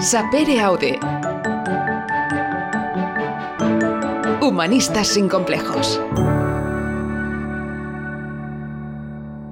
[0.00, 0.96] Sapere Aude.
[4.40, 6.00] Humanistas sin complejos.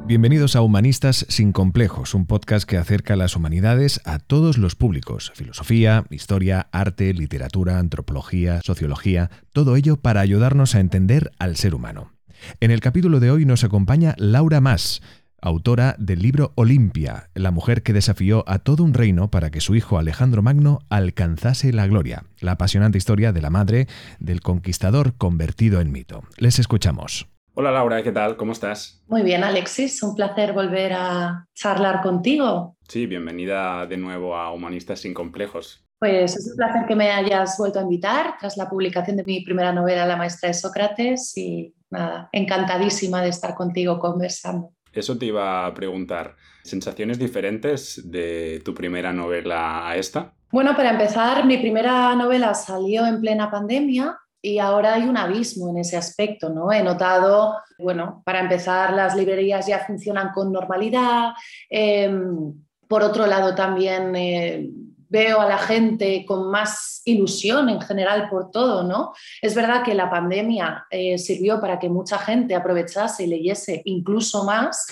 [0.07, 5.33] Bienvenidos a Humanistas sin complejos, un podcast que acerca las humanidades a todos los públicos.
[5.35, 12.13] Filosofía, historia, arte, literatura, antropología, sociología, todo ello para ayudarnos a entender al ser humano.
[12.61, 15.03] En el capítulo de hoy nos acompaña Laura Mas,
[15.41, 19.75] autora del libro Olimpia, la mujer que desafió a todo un reino para que su
[19.75, 23.87] hijo Alejandro Magno alcanzase la gloria, la apasionante historia de la madre
[24.19, 26.23] del conquistador convertido en mito.
[26.39, 27.29] Les escuchamos.
[27.55, 28.37] Hola Laura, ¿qué tal?
[28.37, 29.03] ¿Cómo estás?
[29.07, 32.77] Muy bien, Alexis, un placer volver a charlar contigo.
[32.87, 35.83] Sí, bienvenida de nuevo a Humanistas sin Complejos.
[35.99, 39.41] Pues es un placer que me hayas vuelto a invitar tras la publicación de mi
[39.41, 44.76] primera novela, La Maestra de Sócrates, y nada, encantadísima de estar contigo conversando.
[44.97, 46.37] Eso te iba a preguntar.
[46.63, 50.33] ¿Sensaciones diferentes de tu primera novela a esta?
[50.51, 55.71] Bueno, para empezar, mi primera novela salió en plena pandemia y ahora hay un abismo
[55.71, 56.73] en ese aspecto, ¿no?
[56.73, 61.33] He notado, bueno, para empezar, las librerías ya funcionan con normalidad.
[61.69, 62.55] Em,
[62.89, 64.71] por otro lado, también eh,
[65.09, 69.13] veo a la gente con más ilusión en general por todo, ¿no?
[69.41, 74.45] Es verdad que la pandemia eh, sirvió para que mucha gente aprovechase y leyese incluso
[74.45, 74.87] más,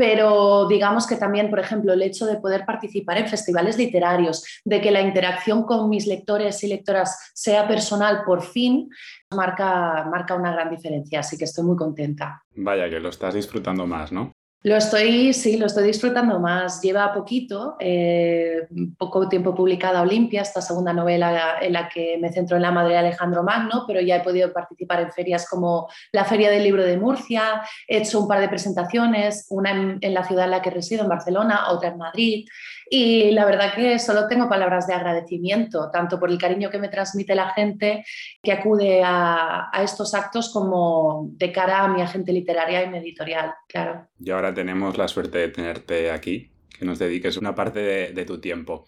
[0.00, 4.80] pero digamos que también, por ejemplo, el hecho de poder participar en festivales literarios, de
[4.80, 8.88] que la interacción con mis lectores y lectoras sea personal por fin,
[9.30, 12.42] marca, marca una gran diferencia, así que estoy muy contenta.
[12.56, 14.32] Vaya, que lo estás disfrutando más, ¿no?
[14.62, 16.82] Lo estoy, sí, lo estoy disfrutando más.
[16.82, 22.56] Lleva poquito, eh, poco tiempo publicada Olimpia, esta segunda novela en la que me centro
[22.56, 26.26] en la madre de Alejandro Magno, pero ya he podido participar en ferias como la
[26.26, 30.24] Feria del Libro de Murcia, he hecho un par de presentaciones, una en, en la
[30.24, 32.46] ciudad en la que resido, en Barcelona, otra en Madrid.
[32.92, 36.88] Y la verdad que solo tengo palabras de agradecimiento, tanto por el cariño que me
[36.88, 38.04] transmite la gente
[38.42, 43.54] que acude a, estos actos como de cara a mi agente literaria y mi editorial,
[43.68, 44.08] claro.
[44.18, 48.24] Y ahora tenemos la suerte de tenerte aquí, que nos dediques una parte de, de
[48.24, 48.86] tu tiempo.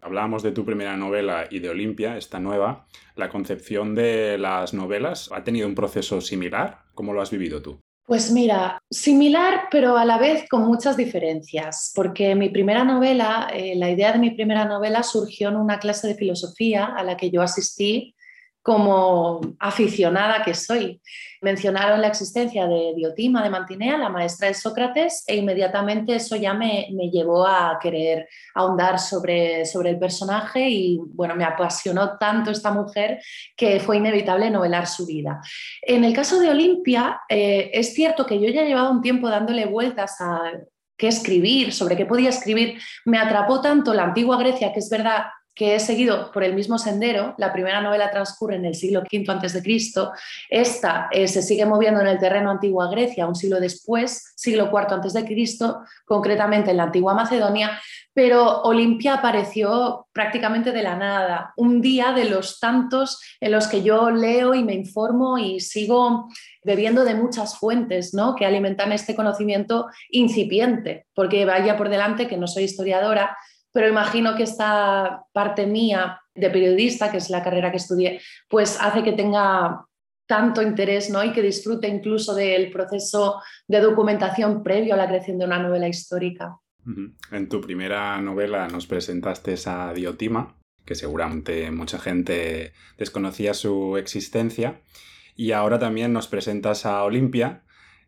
[0.00, 2.86] Hablábamos de tu primera novela y de Olimpia, esta nueva.
[3.16, 6.82] ¿La concepción de las novelas ha tenido un proceso similar?
[6.94, 7.80] ¿Cómo lo has vivido tú?
[8.04, 13.74] Pues mira, similar, pero a la vez con muchas diferencias, porque mi primera novela, eh,
[13.76, 17.30] la idea de mi primera novela surgió en una clase de filosofía a la que
[17.30, 18.14] yo asistí
[18.60, 21.00] como aficionada que soy.
[21.42, 26.54] Mencionaron la existencia de Diotima de Mantinea, la maestra de Sócrates, e inmediatamente eso ya
[26.54, 32.70] me, llevó a querer ahondar sobre, sobre el personaje y bueno, me apasionó tanto esta
[32.70, 33.20] mujer
[33.56, 35.40] que fue inevitable novelar su vida.
[35.82, 39.66] En el caso de Olimpia, eh, es cierto que yo ya llevaba un tiempo dándole
[39.66, 40.52] vueltas a
[40.96, 42.78] qué escribir, sobre qué podía escribir.
[43.04, 45.24] Me atrapó tanto la antigua Grecia, que es verdad
[45.54, 47.34] que he seguido por el mismo sendero.
[47.38, 49.62] La primera novela transcurre en el siglo V a.C.
[50.48, 54.94] Esta eh, se sigue moviendo en el terreno antigua Grecia, un siglo después, siglo IV
[54.94, 55.24] a.C.,
[56.04, 57.78] concretamente en la antigua Macedonia,
[58.14, 63.82] pero Olimpia apareció prácticamente de la nada, un día de los tantos en los que
[63.82, 66.28] yo leo y me informo y sigo
[66.62, 68.34] bebiendo de muchas fuentes ¿no?
[68.34, 73.36] que alimentan este conocimiento incipiente, porque vaya por delante que no soy historiadora,
[73.72, 78.78] pero imagino que esta parte mía de periodista, que es la carrera que estudié, pues
[78.80, 79.86] hace que tenga
[80.26, 81.22] tanto interés ¿no?
[81.24, 85.88] y que disfrute incluso del proceso de documentación previo a la creación de una novela
[85.88, 86.56] histórica.
[87.30, 94.80] En tu primera novela nos presentaste a Diotima, que seguramente mucha gente desconocía su existencia,
[95.36, 97.62] y ahora también nos presentas a Olimpia.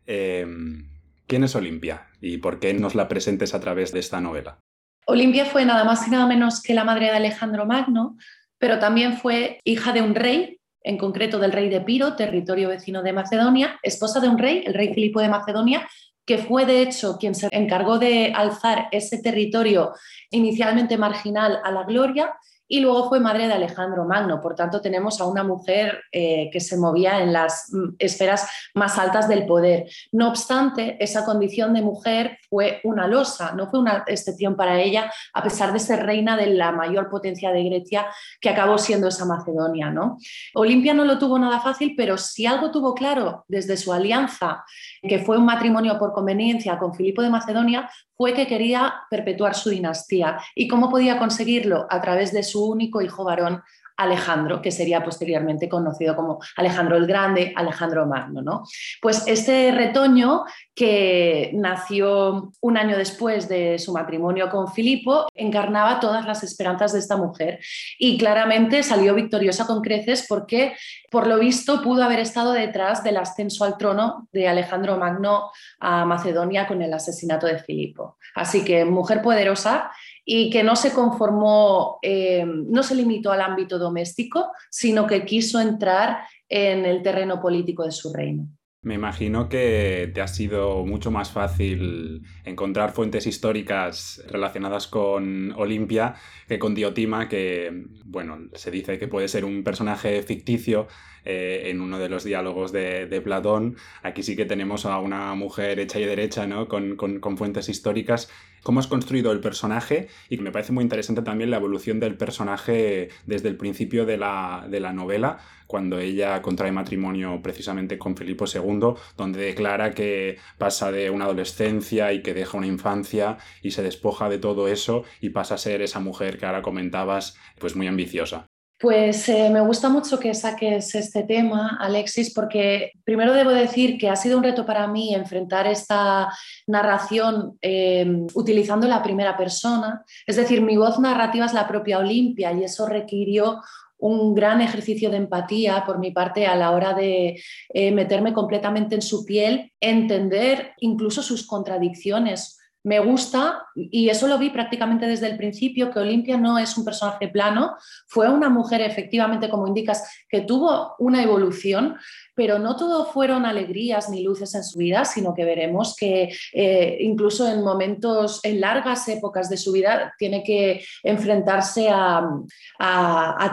[0.05, 0.89] Em,
[1.27, 4.59] ¿Quién es Olimpia y por qué nos la presentes a través de esta novela?
[5.05, 8.17] Olimpia fue nada más y nada menos que la madre de Alejandro Magno,
[8.57, 13.01] pero también fue hija de un rey, en concreto del rey de Piro, territorio vecino
[13.03, 15.87] de Macedonia, esposa de un rey, el rey Filipo de Macedonia,
[16.25, 19.93] que fue de hecho quien se encargó de alzar ese territorio
[20.31, 22.35] inicialmente marginal a la gloria
[22.67, 24.41] y luego fue madre de Alejandro Magno.
[24.41, 28.97] Por tanto, tenemos a una mujer eh, que se movía en las mm, esferas más
[28.97, 29.85] altas del poder.
[30.11, 35.11] No obstante, esa condición de mujer fue una losa, no fue una excepción para ella,
[35.33, 38.07] a pesar de ser reina de la mayor potencia de Grecia,
[38.41, 39.89] que acabó siendo esa Macedonia.
[39.89, 40.17] ¿no?
[40.53, 44.63] Olimpia no lo tuvo nada fácil, pero si algo tuvo claro desde su alianza,
[45.01, 49.69] que fue un matrimonio por conveniencia con Filipo de Macedonia, fue que quería perpetuar su
[49.69, 50.39] dinastía.
[50.55, 51.85] ¿Y cómo podía conseguirlo?
[51.89, 53.61] A través de su único hijo varón,
[53.97, 58.41] Alejandro, que sería posteriormente conocido como Alejandro el Grande, Alejandro Magno.
[58.41, 58.63] ¿no?
[59.01, 60.43] Pues este retoño,
[60.73, 66.99] que nació un año después de su matrimonio con Filipo, encarnaba todas las esperanzas de
[66.99, 67.59] esta mujer
[67.97, 70.75] y claramente salió victoriosa con creces porque,
[71.09, 76.03] por lo visto, pudo haber estado detrás del ascenso al trono de Alejandro Magno a
[76.03, 78.17] Macedonia con el asesinato de Filipo.
[78.35, 79.91] Así que mujer poderosa
[80.25, 85.61] y que no se conformó, eh, no se limitó al ámbito doméstico, sino que quiso
[85.61, 88.47] entrar en el terreno político de su reino.
[88.85, 96.13] Me imagino que te ha sido mucho más fácil encontrar fuentes históricas relacionadas con Olimpia
[96.47, 100.87] que con Diotima, que, bueno, se dice que puede ser un personaje ficticio
[101.25, 103.77] eh, en uno de los diálogos de, Platón.
[104.03, 106.67] Aquí sí que tenemos a una mujer hecha y derecha, ¿no?
[106.67, 108.29] Con, fuentes históricas.
[108.63, 110.07] ¿Cómo has construido el personaje?
[110.29, 114.67] Y me parece muy interesante también la evolución del personaje desde el principio de la,
[114.69, 120.91] de la novela, cuando ella contrae matrimonio precisamente con Filipo II, donde declara que pasa
[120.91, 125.29] de una adolescencia y que deja una infancia y se despoja de todo eso y
[125.29, 128.47] pasa a ser esa mujer que ahora comentabas, pues muy ambiciosa.
[128.77, 134.09] Pues eh, me gusta mucho que saques este tema, Alexis, porque primero debo decir que
[134.09, 136.29] ha sido un reto para mí enfrentar esta
[136.67, 140.03] narración em, utilizando la primera persona.
[140.27, 143.61] Es decir, mi voz narrativa es la propia Olimpia y eso requirió
[143.97, 148.95] un gran ejercicio de empatía por mi parte a la hora de eh, meterme completamente
[148.95, 155.27] en su piel, entender incluso sus contradicciones me gusta, y eso lo vi prácticamente desde
[155.27, 160.07] el principio, que Olimpia no es un personaje plano, fue una mujer efectivamente, como indicas,
[160.29, 161.97] que tuvo una evolución,
[162.35, 166.97] pero no todo fueron alegrías ni luces en su vida, sino que veremos que eh,
[166.99, 172.29] incluso en momentos, en largas épocas de su vida, tiene que enfrentarse a,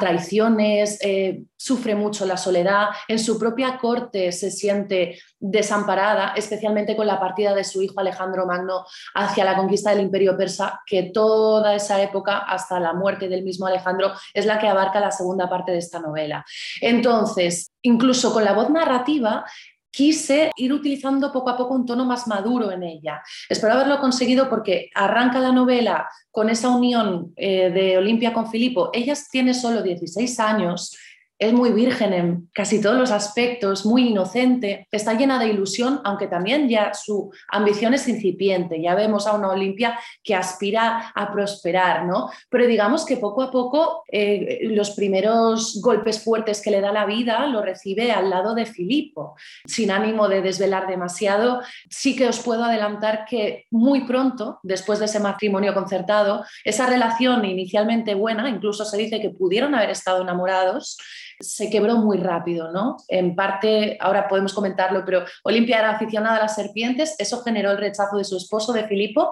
[0.01, 7.07] traiciones, eh, sufre mucho la soledad, en su propia corte se siente desamparada, especialmente con
[7.07, 11.75] la partida de su hijo Alejandro Magno hacia la conquista del imperio persa, que toda
[11.77, 15.71] esa época, hasta la muerte del mismo Alejandro, es la que abarca la segunda parte
[15.71, 16.45] de esta novela.
[16.81, 19.45] Entonces, incluso con la voz narrativa,
[19.93, 23.23] quise ir utilizando poco a poco un tono más maduro en ella.
[23.49, 28.91] Espero haberlo conseguido porque arranca la novela con esa unión eh, de Olimpia con Filipo.
[28.93, 30.97] Ella tiene solo 16 años
[31.43, 36.29] es muy virgen en casi todos los aspectos, muy inocente, está llena de ilusión, aunque
[36.29, 38.81] también ya su ambición es incipiente.
[38.81, 42.31] Ya vemos a una Olimpia que aspira a prosperar, ¿no?
[42.49, 47.07] Pero digamos que poco a poco eh, los primeros golpes fuertes que le da la
[47.07, 49.35] vida lo recibe al lado de Filipo.
[49.67, 51.61] Sin ánimo de desvelar demasiado,
[51.91, 57.45] sí que os puedo adelantar que muy pronto, después de ese matrimonio concertado, esa relación
[57.45, 60.99] inicialmente buena, incluso se dice que pudieron haber estado enamorados,
[61.43, 62.97] se quebró muy rápido, ¿no?
[63.09, 67.79] En parte, ahora podemos comentarlo, pero Olimpia era aficionada a las serpientes, eso generó el
[67.79, 69.31] rechazo de su esposo, de Filipo,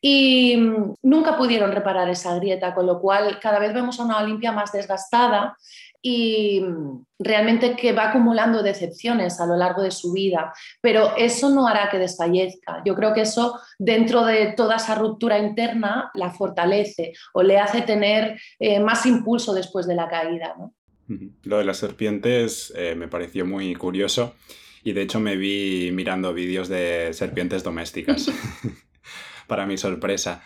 [0.00, 4.18] y mm, nunca pudieron reparar esa grieta, con lo cual cada vez vemos a una
[4.18, 5.56] Olimpia más desgastada
[6.02, 11.50] y mm, realmente que va acumulando decepciones a lo largo de su vida, pero eso
[11.50, 12.82] no hará que desfallezca.
[12.84, 17.82] Yo creo que eso, dentro de toda esa ruptura interna, la fortalece o le hace
[17.82, 20.54] tener eh, más impulso después de la caída.
[20.58, 20.74] ¿no?
[21.42, 24.34] Lo de las serpientes eh, me pareció muy curioso
[24.84, 28.30] y de hecho me vi mirando vídeos de serpientes domésticas,
[29.46, 30.42] para mi sorpresa.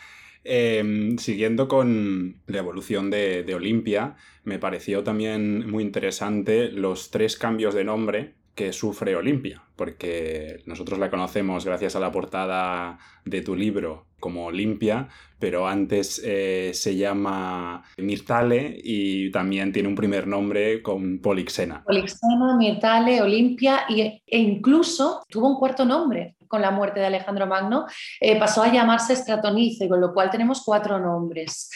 [0.47, 7.37] Em, siguiendo con la evolución de, de Olimpia, me pareció también muy interesante los tres
[7.37, 13.43] cambios de nombre que sufre Olimpia, porque nosotros la conocemos gracias a la portada de
[13.43, 15.07] tu libro como Olimpia,
[15.39, 21.85] pero antes eh, se llama Mirtale y también tiene un primer nombre con Polixena.
[21.85, 27.85] Polixena, Mirtale, Olimpia e incluso tuvo un cuarto nombre con la muerte de Alejandro Magno,
[28.21, 31.69] eh, pasó a llamarse Stratonice, con lo cual tenemos cuatro nombres.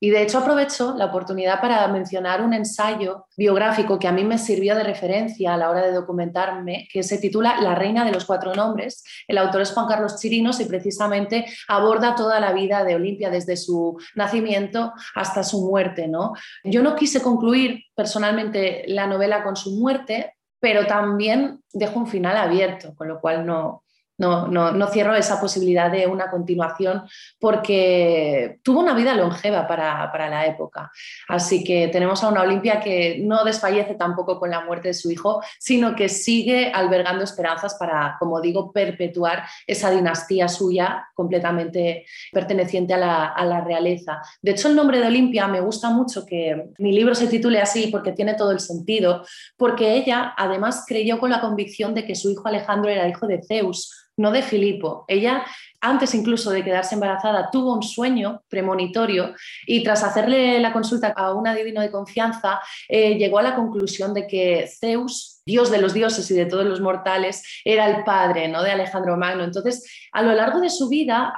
[0.00, 4.38] Y de hecho aprovecho la oportunidad para mencionar un ensayo biográfico que a mí me
[4.38, 8.24] sirvió de referencia a la hora de documentarme, que se titula La reina de los
[8.24, 9.04] cuatro nombres.
[9.28, 13.56] El autor es Juan Carlos Chirinos y precisamente aborda toda la vida de Olimpia desde
[13.56, 16.08] su nacimiento hasta su muerte.
[16.08, 16.32] ¿no?
[16.64, 22.36] Yo no quise concluir personalmente la novela con su muerte, pero también dejo un final
[22.36, 23.83] abierto, con lo cual no,
[24.16, 27.02] no, no, no, cierro esa posibilidad de una continuación
[27.40, 30.90] porque tuvo una vida longeva para, para, la época.
[31.28, 35.10] Así que tenemos a una Olimpia que no desfallece tampoco con la muerte de su
[35.10, 42.94] hijo, sino que sigue albergando esperanzas para, como digo, perpetuar esa dinastía suya completamente perteneciente
[42.94, 44.20] a la, a la realeza.
[44.40, 47.88] De hecho, el nombre de Olimpia me gusta mucho que mi libro se titule así
[47.88, 49.24] porque tiene todo el sentido,
[49.56, 53.42] porque ella además creyó con la convicción de que su hijo Alejandro era hijo de
[53.42, 55.04] Zeus no de Filipo.
[55.08, 55.44] Ella,
[55.80, 59.34] antes incluso de quedarse embarazada, tuvo un sueño premonitorio
[59.66, 64.14] y tras hacerle la consulta a un adivino de confianza, eh, llegó a la conclusión
[64.14, 68.48] de que Zeus Dios de los dioses y de todos los mortales, era el padre
[68.48, 68.62] ¿no?
[68.62, 69.44] de Alejandro Magno.
[69.44, 71.34] Entonces, a lo largo de su vida,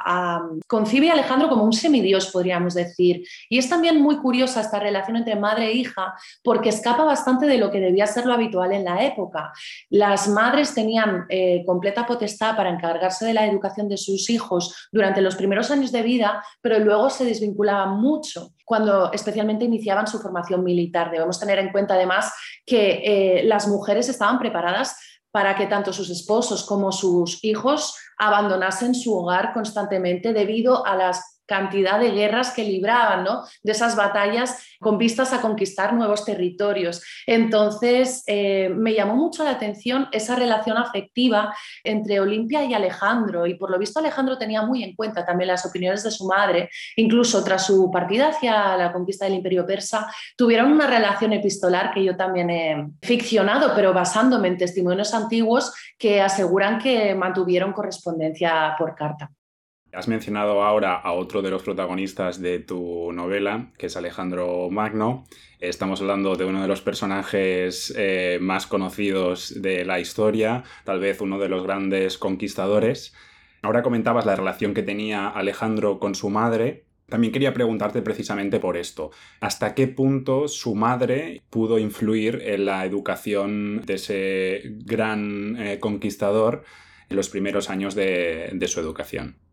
[0.66, 3.26] concibe a Alejandro como un semidios, podríamos decir.
[3.48, 7.58] Y es también muy curiosa esta relación entre madre e hija, porque escapa bastante de
[7.58, 9.52] lo que debía ser lo habitual en la época.
[9.90, 15.20] Las madres tenían eh, completa potestad para encargarse de la educación de sus hijos durante
[15.20, 20.64] los primeros años de vida, pero luego se desvinculaban mucho cuando especialmente iniciaban su formación
[20.64, 21.12] militar.
[21.12, 22.32] Debemos tener en cuenta además
[22.66, 24.96] que eh, las mujeres estaban preparadas
[25.30, 31.36] para que tanto sus esposos como sus hijos abandonasen su hogar constantemente debido a las
[31.47, 33.45] cantidad de guerras que libraban, ¿no?
[33.62, 37.03] de esas batallas con vistas a conquistar nuevos territorios.
[37.26, 43.55] Entonces, eh, me llamó mucho la atención esa relación afectiva entre Olimpia y Alejandro, y
[43.55, 47.43] por lo visto Alejandro tenía muy en cuenta también las opiniones de su madre, incluso
[47.43, 52.17] tras su partida hacia la conquista del imperio persa, tuvieron una relación epistolar que yo
[52.17, 59.31] también he ficcionado, pero basándome en testimonios antiguos que aseguran que mantuvieron correspondencia por carta.
[59.97, 65.25] Has mencionado ahora a otro de los protagonistas de tu novela, que es Alejandro Magno.
[65.59, 71.23] Estamos hablando de uno de los personajes eh, más conocidos de la historia, tal vez
[71.23, 73.15] uno de los grandes conquistadores.
[73.62, 76.85] Ahora comentabas la relación que tenía Alejandro con su madre.
[77.09, 79.12] También quería preguntarte precisamente por esto.
[79.41, 86.65] ¿Hasta qué punto su madre pudo influir en la educación de ese gran eh, conquistador
[87.09, 89.46] en los primeros años de su educación?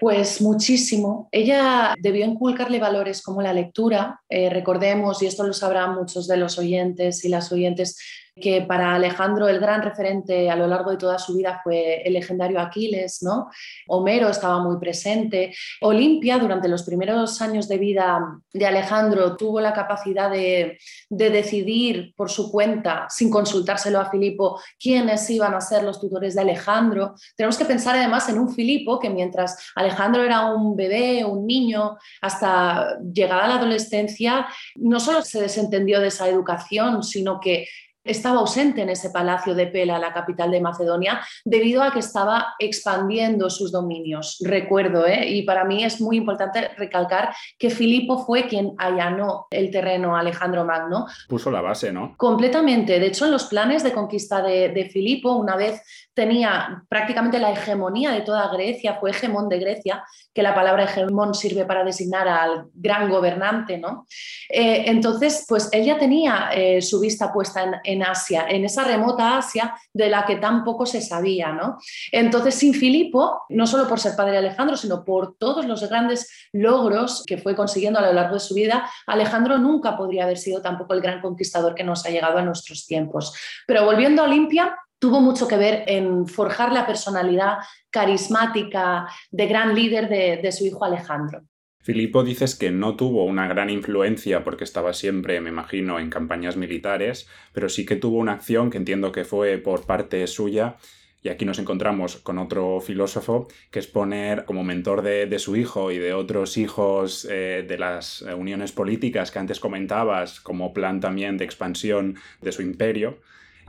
[0.00, 1.28] Pues muchísimo.
[1.32, 4.20] Ella debió inculcarle valores como la lectura.
[4.28, 7.98] Eh, recordemos, y esto lo sabrán muchos de los oyentes y las oyentes,
[8.40, 12.14] que para Alejandro el gran referente a lo largo de toda su vida fue el
[12.14, 13.50] legendario Aquiles, ¿no?
[13.86, 15.54] Homero estaba muy presente.
[15.80, 18.20] Olimpia, durante los primeros años de vida
[18.52, 20.78] de Alejandro, tuvo la capacidad de,
[21.08, 26.42] decidir por su cuenta, sin consultárselo a Filipo, quiénes iban a ser los tutores de
[26.42, 27.14] Alejandro.
[27.36, 31.96] Tenemos que pensar además en un Filipo que mientras Alejandro era un bebé, un niño,
[32.20, 37.66] hasta llegada la adolescencia, no solo se desentendió de esa educación, sino que
[38.08, 42.54] estaba ausente en ese palacio de Pela, la capital de Macedonia, debido a que estaba
[42.58, 44.38] expandiendo sus dominios.
[44.40, 45.28] Recuerdo, ¿eh?
[45.28, 50.20] y para mí es muy importante recalcar que Filipo fue quien allanó el terreno a
[50.20, 51.06] Alejandro Magno.
[51.28, 52.14] Puso la base, ¿no?
[52.16, 52.98] Completamente.
[52.98, 55.82] De hecho, en los planes de conquista de, de Filipo, una vez
[56.18, 60.02] tenía prácticamente la hegemonía de toda Grecia, fue hegemón de Grecia,
[60.34, 64.04] que la palabra hegemón sirve para designar al gran gobernante, ¿no?
[64.48, 69.38] Eh, entonces, pues él ya tenía eh, su vista puesta en, Asia, en esa remota
[69.38, 71.78] Asia de la que tan poco se sabía, ¿no?
[72.10, 76.28] Entonces, sin Filipo, no solo por ser padre de Alejandro, sino por todos los grandes
[76.52, 80.60] logros que fue consiguiendo a lo largo de su vida, Alejandro nunca podría haber sido
[80.60, 83.32] tampoco el gran conquistador que nos ha llegado a nuestros tiempos.
[83.68, 87.58] Pero volviendo a Olimpia, tuvo mucho que ver en forjar la personalidad
[87.90, 91.42] carismática de gran líder de, su hijo Alejandro.
[91.80, 96.56] Filipo dices que no tuvo una gran influencia porque estaba siempre, me imagino, en campañas
[96.56, 100.76] militares, pero sí que tuvo una acción que entiendo que fue por parte suya.
[101.20, 105.90] Y aquí nos encontramos con otro filósofo que es poner como mentor de, su hijo
[105.90, 111.36] y de otros hijos eh, de las uniones políticas que antes comentabas, como plan también
[111.36, 113.18] de expansión de su imperio,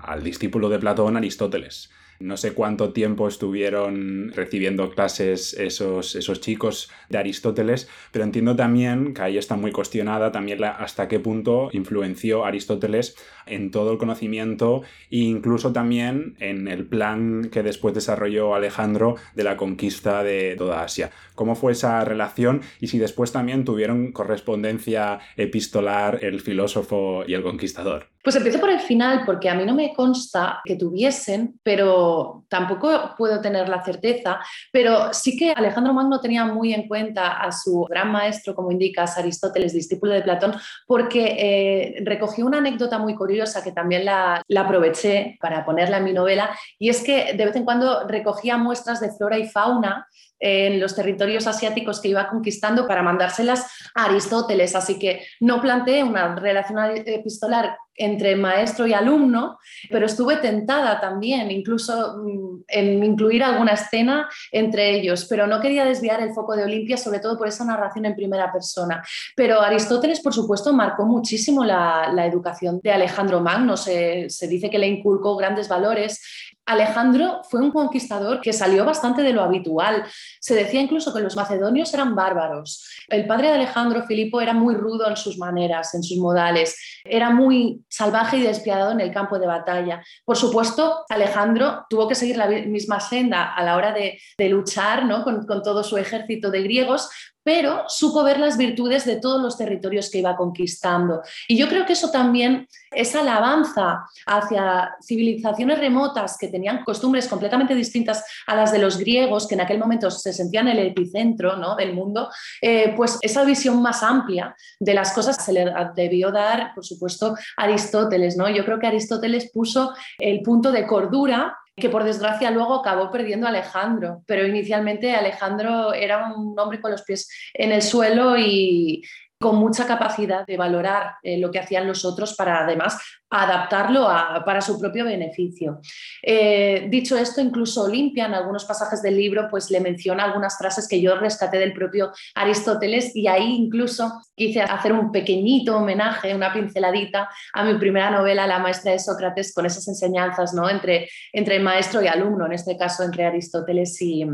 [0.03, 1.89] al discípulo de Platón, Aristóteles.
[2.19, 9.13] No sé cuánto tiempo estuvieron recibiendo clases esos, esos chicos de Aristóteles, pero entiendo también
[9.13, 13.15] que ahí está muy cuestionada también hasta qué punto influenció Aristóteles
[13.49, 19.43] en todo el conocimiento e incluso también en el plan que después desarrolló Alejandro de
[19.43, 21.11] la conquista de toda Asia.
[21.35, 27.43] ¿Cómo fue esa relación y si después también tuvieron correspondencia epistolar el filósofo y el
[27.43, 28.07] conquistador?
[28.21, 33.15] Pues empiezo por el final porque a mí no me consta que tuviesen, pero tampoco
[33.17, 34.39] puedo tener la certeza,
[34.73, 39.17] pero sí que Alejandro Magno tenía muy en cuenta a su gran maestro, como indicas,
[39.17, 40.53] Aristóteles, discípulo de Platón,
[40.85, 46.03] porque eh, recogió una anécdota muy curiosa que también la, la aproveché para ponerla en
[46.03, 50.07] mi novela, y es que de vez en cuando recogía muestras de flora y fauna
[50.39, 54.75] en los territorios asiáticos que iba conquistando para mandárselas a Aristóteles.
[54.75, 61.51] Así que no planteé una relación epistolar entre maestro y alumno, pero estuve tentada también,
[61.51, 66.63] incluso mm, en incluir alguna escena entre ellos, pero no quería desviar el foco de
[66.63, 69.03] Olimpia, sobre todo por esa narración en primera persona.
[69.35, 74.77] Pero Aristóteles, por supuesto, marcó muchísimo la, educación de Alejandro Magno, se, se dice que
[74.77, 76.21] le inculcó grandes valores
[76.69, 80.05] Alejandro fue un conquistador que salió bastante de lo habitual.
[80.39, 82.87] Se decía incluso que los macedonios eran bárbaros.
[83.07, 86.77] El padre de Alejandro, Filipo, era muy rudo en sus maneras, en sus modales.
[87.03, 90.03] Era muy salvaje y despiadado en el campo de batalla.
[90.23, 94.19] Por supuesto, Alejandro tuvo que seguir la misma senda a la hora de,
[94.49, 95.23] luchar ¿no?
[95.23, 97.09] con, con todo su ejército de griegos,
[97.49, 101.23] pero supo ver las virtudes de todos los territorios que iba conquistando.
[101.47, 107.73] Y yo creo que eso también, esa alabanza hacia civilizaciones remotas que tenían costumbres completamente
[107.73, 111.75] distintas a las de los griegos, que en aquel momento se sentían el epicentro ¿no?
[111.75, 112.29] del mundo,
[112.61, 117.33] eh, pues esa visión más amplia de las cosas se le debió dar, por supuesto,
[117.57, 118.37] a Aristóteles.
[118.37, 118.47] ¿no?
[118.47, 123.47] Yo creo que Aristóteles puso el punto de cordura que por desgracia luego acabó perdiendo
[123.47, 129.03] a Alejandro, pero inicialmente Alejandro era un hombre con los pies en el suelo y,
[129.39, 134.07] con mucha capacidad de valorar eh, lo que hacían los otros para además adaptarlo
[134.45, 135.79] para su propio beneficio.
[136.21, 140.87] Eh, dicho esto, incluso Olimpia en algunos pasajes del libro pues le menciona algunas frases
[140.87, 146.51] que yo rescaté del propio Aristóteles y ahí incluso quise hacer un pequeñito homenaje, una
[146.51, 150.69] pinceladita a mi primera novela, La maestra de Sócrates, con esas enseñanzas ¿no?
[150.69, 154.25] entre, entre maestro y alumno, en este caso entre Aristóteles y,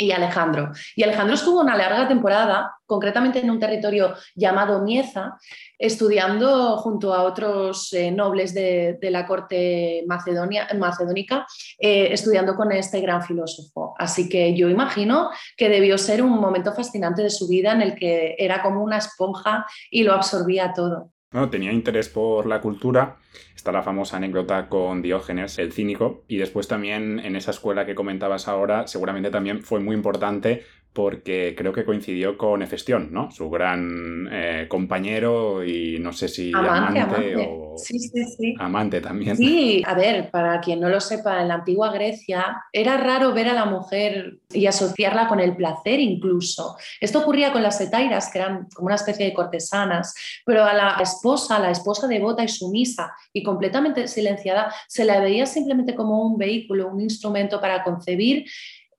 [0.00, 0.72] y Alejandro.
[0.96, 5.36] Y Alejandro estuvo una larga temporada, concretamente en un territorio llamado Mieza,
[5.78, 11.46] estudiando junto a otros eh, nobles de, la corte macedonia, macedónica,
[11.78, 13.94] eh, estudiando con este gran filósofo.
[13.98, 17.94] Así que yo imagino que debió ser un momento fascinante de su vida en el
[17.94, 21.10] que era como una esponja y lo absorbía todo.
[21.32, 23.18] No, tenía interés por la cultura.
[23.54, 26.24] Está la famosa anécdota con Diógenes, el cínico.
[26.26, 31.54] Y después también en esa escuela que comentabas ahora, seguramente también fue muy importante porque
[31.56, 33.30] creo que coincidió con Efestión, ¿no?
[33.30, 38.54] Su gran eh, compañero y no sé si amante, o sí, sí, sí.
[38.58, 39.36] amante también.
[39.36, 43.48] Sí, a ver, para quien no lo sepa, en la antigua Grecia era raro ver
[43.48, 46.76] a la mujer y asociarla con el placer incluso.
[47.00, 50.12] Esto ocurría con las etairas, que eran como una especie de cortesanas,
[50.44, 55.46] pero a la esposa, la esposa devota y sumisa y completamente silenciada, se la veía
[55.46, 58.46] simplemente como un vehículo, un instrumento para concebir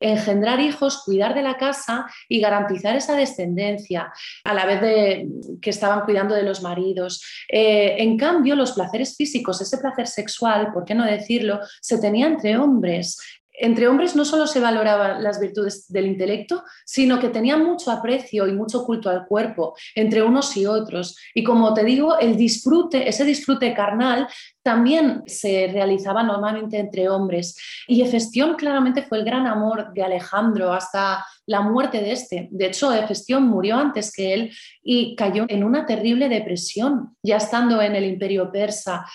[0.02, 4.12] engendrar hijos, cuidar de la casa y garantizar esa descendencia,
[4.44, 5.28] a la vez de
[5.62, 7.24] que estaban cuidando de los maridos.
[7.48, 12.28] Eh, en cambio, los placeres físicos, ese placer sexual, ¿por qué no decirlo?, se tenía
[12.28, 13.18] entre hombres
[13.62, 18.48] entre hombres no solo se valoraban las virtudes del intelecto, sino que tenían mucho aprecio
[18.48, 21.18] y mucho culto al cuerpo entre unos y otros.
[21.34, 24.28] Y como te digo, el disfrute, ese disfrute carnal
[24.64, 27.56] también se realizaba normalmente entre hombres.
[27.88, 32.48] Y Hefestión claramente fue el gran amor de Alejandro hasta la muerte de este.
[32.52, 34.52] De hecho, Hefestión murió antes que él
[34.84, 39.06] y cayó en una terrible depresión, ya estando en el imperio persa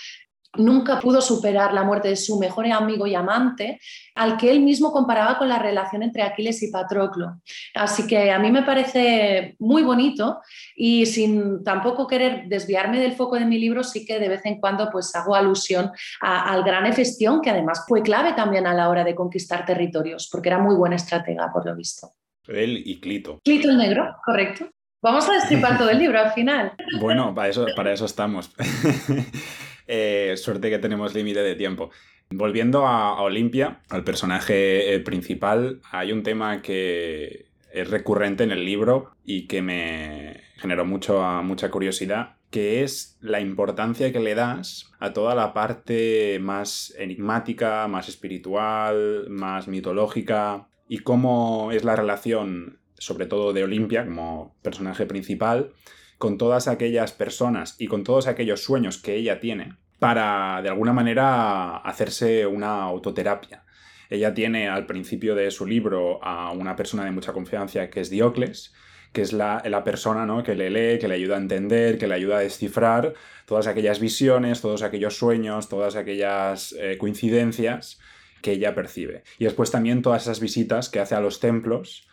[0.58, 3.80] nunca pudo superar la muerte de su mejor amigo y amante,
[4.14, 7.40] al que él mismo comparaba con la relación entre Aquiles y Patroclo.
[7.74, 10.40] Así que a mí me parece muy bonito
[10.74, 14.58] y sin tampoco querer desviarme del foco de mi libro, sí que de vez en
[14.60, 15.90] cuando pues hago alusión
[16.20, 20.48] al gran Efestión, que además fue clave también a la hora de conquistar territorios, porque
[20.48, 22.12] era muy buena estratega, por lo visto.
[22.48, 23.40] Él y Clito.
[23.44, 24.68] Clito el negro, correcto.
[25.02, 26.72] Vamos a destripar todo el libro al final.
[26.98, 28.50] Bueno, para eso, para eso estamos.
[29.86, 31.90] Eh, suerte que tenemos límite de tiempo.
[32.30, 38.64] Volviendo a, Olimpia, al personaje eh, principal, hay un tema que es recurrente en el
[38.64, 44.92] libro y que me generó mucho, mucha curiosidad, que es la importancia que le das
[44.98, 52.78] a toda la parte más enigmática, más espiritual, más mitológica, y cómo es la relación,
[52.98, 55.72] sobre todo de Olimpia como personaje principal,
[56.18, 60.92] con todas aquellas personas y con todos aquellos sueños que ella tiene para, de alguna
[60.92, 63.64] manera, hacerse una autoterapia.
[64.08, 68.10] Ella tiene al principio de su libro a una persona de mucha confianza que es
[68.10, 68.72] Diocles,
[69.12, 70.42] que es la, persona ¿no?
[70.42, 73.14] que le lee, que le ayuda a entender, que le ayuda a descifrar
[73.46, 77.98] todas aquellas visiones, todos aquellos sueños, todas aquellas eh, coincidencias
[78.42, 79.22] que ella percibe.
[79.38, 82.05] Y después también todas esas visitas que hace a los templos,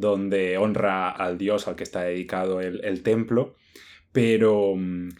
[0.00, 3.54] donde honra al dios al que está dedicado el, templo.
[4.12, 5.10] Pero, mm,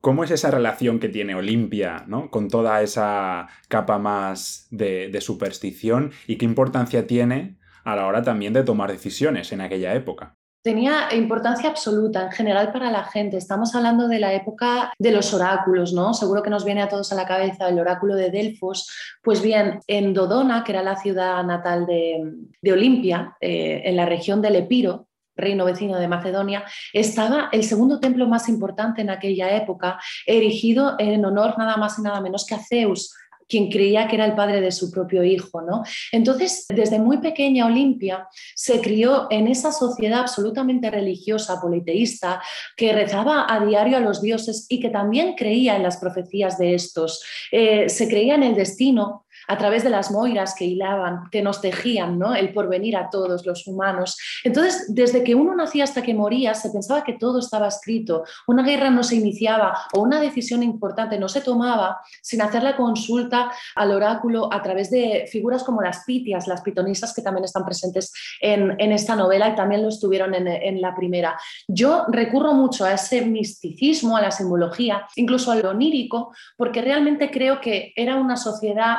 [0.00, 2.30] ¿cómo es esa relación que tiene Olimpia ¿no?
[2.30, 8.22] con toda esa capa más de, de superstición y qué importancia tiene a la hora
[8.22, 10.36] también de tomar decisiones en aquella época?
[10.66, 13.36] Tenía importancia absoluta en general para la gente.
[13.36, 16.12] Estamos hablando de la época de los oráculos, ¿no?
[16.12, 18.90] Seguro que nos viene a todos a la cabeza el oráculo de Delfos.
[19.22, 24.42] Pues bien, en Dodona, que era la ciudad natal de, Olimpia, eh, en la región
[24.42, 30.00] del Epiro, reino vecino de Macedonia, estaba el segundo templo más importante en aquella época,
[30.26, 33.14] erigido en honor nada más y nada menos que a Zeus,
[33.48, 35.60] quien creía que era el padre de su propio hijo.
[35.62, 35.82] ¿no?
[36.12, 42.40] Entonces, desde muy pequeña Olimpia se crió en esa sociedad absolutamente religiosa, politeísta,
[42.76, 46.74] que rezaba a diario a los dioses y que también creía en las profecías de
[46.74, 47.22] estos.
[47.52, 51.60] Eh, se creía en el destino, a través de las moiras que hilaban, que nos
[51.60, 52.34] tejían ¿no?
[52.34, 54.18] el porvenir a todos los humanos.
[54.44, 58.24] Entonces, desde que uno nacía hasta que moría, se pensaba que todo estaba escrito.
[58.46, 62.76] Una guerra no se iniciaba o una decisión importante no se tomaba sin hacer la
[62.76, 67.64] consulta al oráculo a través de figuras como las pitias, las pitonisas que también están
[67.64, 71.38] presentes en, esta novela y también lo estuvieron en, en la primera.
[71.68, 77.30] Yo recurro mucho a ese misticismo, a la simbología, incluso a lo onírico, porque realmente
[77.30, 78.98] creo que era una sociedad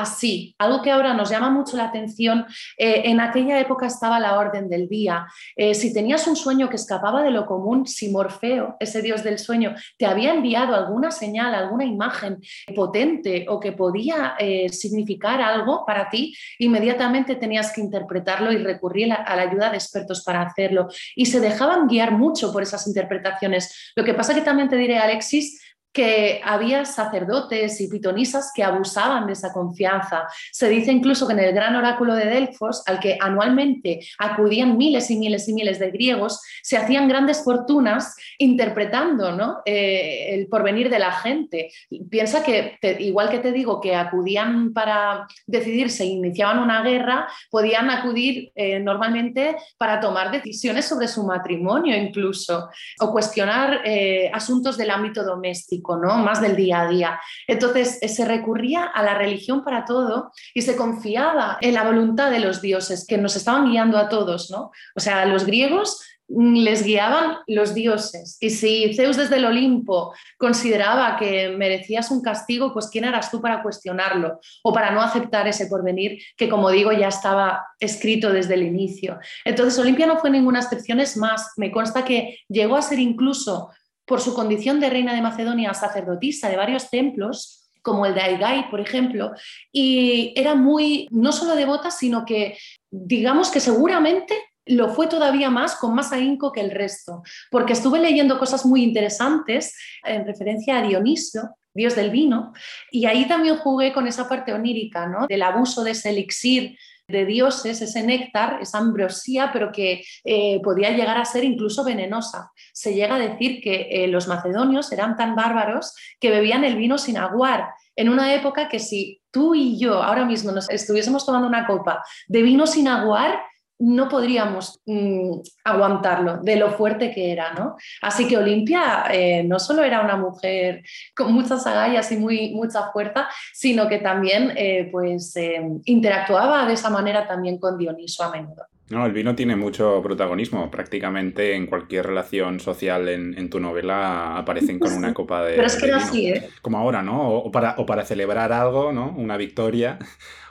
[0.00, 0.54] así.
[0.58, 4.68] Algo que ahora nos llama mucho la atención, eh, en aquella época estaba la orden
[4.68, 5.26] del día.
[5.56, 9.38] Eh, si tenías un sueño que escapaba de lo común, si Morfeo, ese dios del
[9.38, 12.38] sueño, te había enviado alguna señal, alguna imagen
[12.74, 19.12] potente o que podía eh, significar algo para ti, inmediatamente tenías que interpretarlo y recurrir
[19.12, 20.88] a la ayuda de expertos para hacerlo.
[21.14, 23.92] Y se dejaban guiar mucho por esas interpretaciones.
[23.96, 25.60] Lo que pasa que también te diré, Alexis,
[25.96, 30.28] que había sacerdotes y pitonisas que abusaban de esa confianza.
[30.52, 35.10] Se dice incluso que en el gran oráculo de Delfos, al que anualmente acudían miles
[35.10, 39.62] y miles y miles de griegos, se hacían grandes fortunas interpretando ¿no?
[39.64, 41.70] Eh, el porvenir de la gente.
[42.10, 47.88] Piensa que, igual que te digo, que acudían para decidir si iniciaban una guerra, podían
[47.88, 52.68] acudir eh, normalmente para tomar decisiones sobre su matrimonio incluso,
[53.00, 55.85] o cuestionar eh, asuntos del ámbito doméstico.
[55.94, 56.18] ¿No?
[56.18, 57.20] Más del día a día.
[57.46, 62.30] Entonces eh, se recurría a la religión para todo y se confiaba en la voluntad
[62.32, 64.72] de los dioses que nos estaban guiando a todos, ¿no?
[64.96, 68.36] O sea, los griegos les guiaban los dioses.
[68.40, 73.40] Y si Zeus desde el Olimpo consideraba que merecías un castigo, pues ¿quién eras tú
[73.40, 78.54] para cuestionarlo o para no aceptar ese porvenir que, como digo, ya estaba escrito desde
[78.54, 79.18] el inicio?
[79.44, 83.70] Entonces, Olimpia no fue ninguna excepción, es más, me consta que llegó a ser incluso
[84.06, 88.70] por su condición de reina de Macedonia sacerdotisa de varios templos, como el de Aigai,
[88.70, 89.32] por ejemplo,
[89.70, 92.56] y era muy, no solo devota, sino que
[92.90, 94.34] digamos que seguramente
[94.66, 98.82] lo fue todavía más, con más ahínco que el resto, porque estuve leyendo cosas muy
[98.82, 102.52] interesantes en referencia a Dionisio, dios del vino,
[102.90, 105.26] y ahí también jugué con esa parte onírica, ¿no?
[105.28, 106.76] del abuso de ese elixir
[107.08, 112.50] de dioses, ese néctar, esa ambrosía, pero que eh, podía llegar a ser incluso venenosa.
[112.72, 116.98] Se llega a decir que eh, los macedonios eran tan bárbaros que bebían el vino
[116.98, 121.48] sin aguar, en una época que si tú y yo ahora mismo nos estuviésemos tomando
[121.48, 123.40] una copa de vino sin aguar,
[123.78, 127.76] no podríamos mm, aguantarlo de lo fuerte que era, ¿no?
[128.00, 130.82] Así que Olimpia eh, no solo era una mujer
[131.14, 136.74] con muchas agallas y muy, mucha fuerza, sino que también eh, pues, eh, interactuaba de
[136.74, 138.66] esa manera también con Dioniso a menudo.
[138.88, 140.70] No, el vino tiene mucho protagonismo.
[140.70, 145.54] Prácticamente en cualquier relación social en, tu novela aparecen con una copa de.
[145.54, 146.48] Pero es que era así, ¿eh?
[146.62, 147.30] Como ahora, ¿no?
[147.30, 149.14] O, para, o para celebrar algo, ¿no?
[149.16, 149.98] Una victoria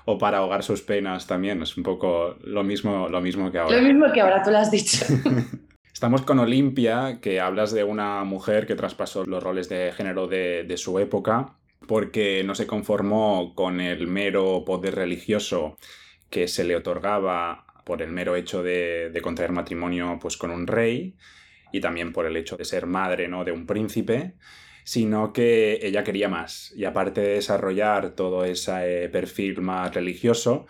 [0.05, 1.61] o para ahogar sus penas también.
[1.61, 3.77] Es un poco lo mismo, lo mismo que ahora.
[3.77, 5.05] Lo mismo que ahora, tú lo has dicho.
[5.95, 10.73] Estamos con Olimpia, que hablas de una mujer que traspasó los roles de género de,
[10.75, 11.55] su época
[11.87, 15.77] porque no se conformó con el mero poder religioso
[16.29, 21.15] que se le otorgaba por el mero hecho de, contraer matrimonio pues, con un rey
[21.71, 23.45] y también por el hecho de ser madre ¿no?
[23.45, 24.33] de un príncipe,
[24.83, 26.73] sino que ella quería más.
[26.75, 30.65] Y aparte de desarrollar todo ese perfil más religioso,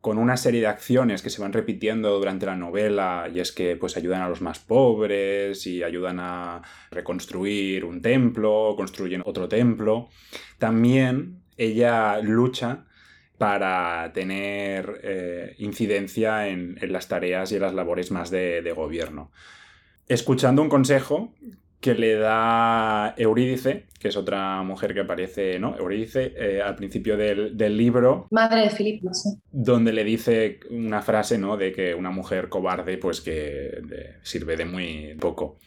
[0.00, 3.76] con una serie de acciones que se van repitiendo durante la novela, y es que
[3.76, 10.08] pues ayudan a los más pobres y ayudan a reconstruir un templo, construyen otro templo.
[10.58, 12.84] También ella lucha
[13.38, 19.30] para tener eh, incidencia en, las tareas y en las labores más de, de gobierno.
[20.08, 21.32] escuchando un consejo
[21.80, 25.76] que le da Eurídice, que es otra mujer que aparece, ¿no?
[25.76, 28.26] Eurídice, eh, al principio del, libro.
[28.30, 29.30] Madre de Filipo, sí.
[29.52, 31.56] Donde le dice una frase, ¿no?
[31.56, 33.80] De que una mujer cobarde, pues que
[34.22, 35.58] sirve de muy poco.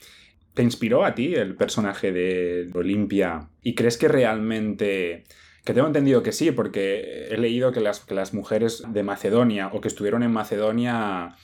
[0.54, 3.48] ¿Te inspiró a ti el personaje de Olimpia?
[3.62, 5.24] ¿Y crees que realmente...
[5.64, 9.70] Que tengo entendido que sí, porque he leído que las, que las mujeres de Macedonia
[9.74, 11.36] o que estuvieron en Macedonia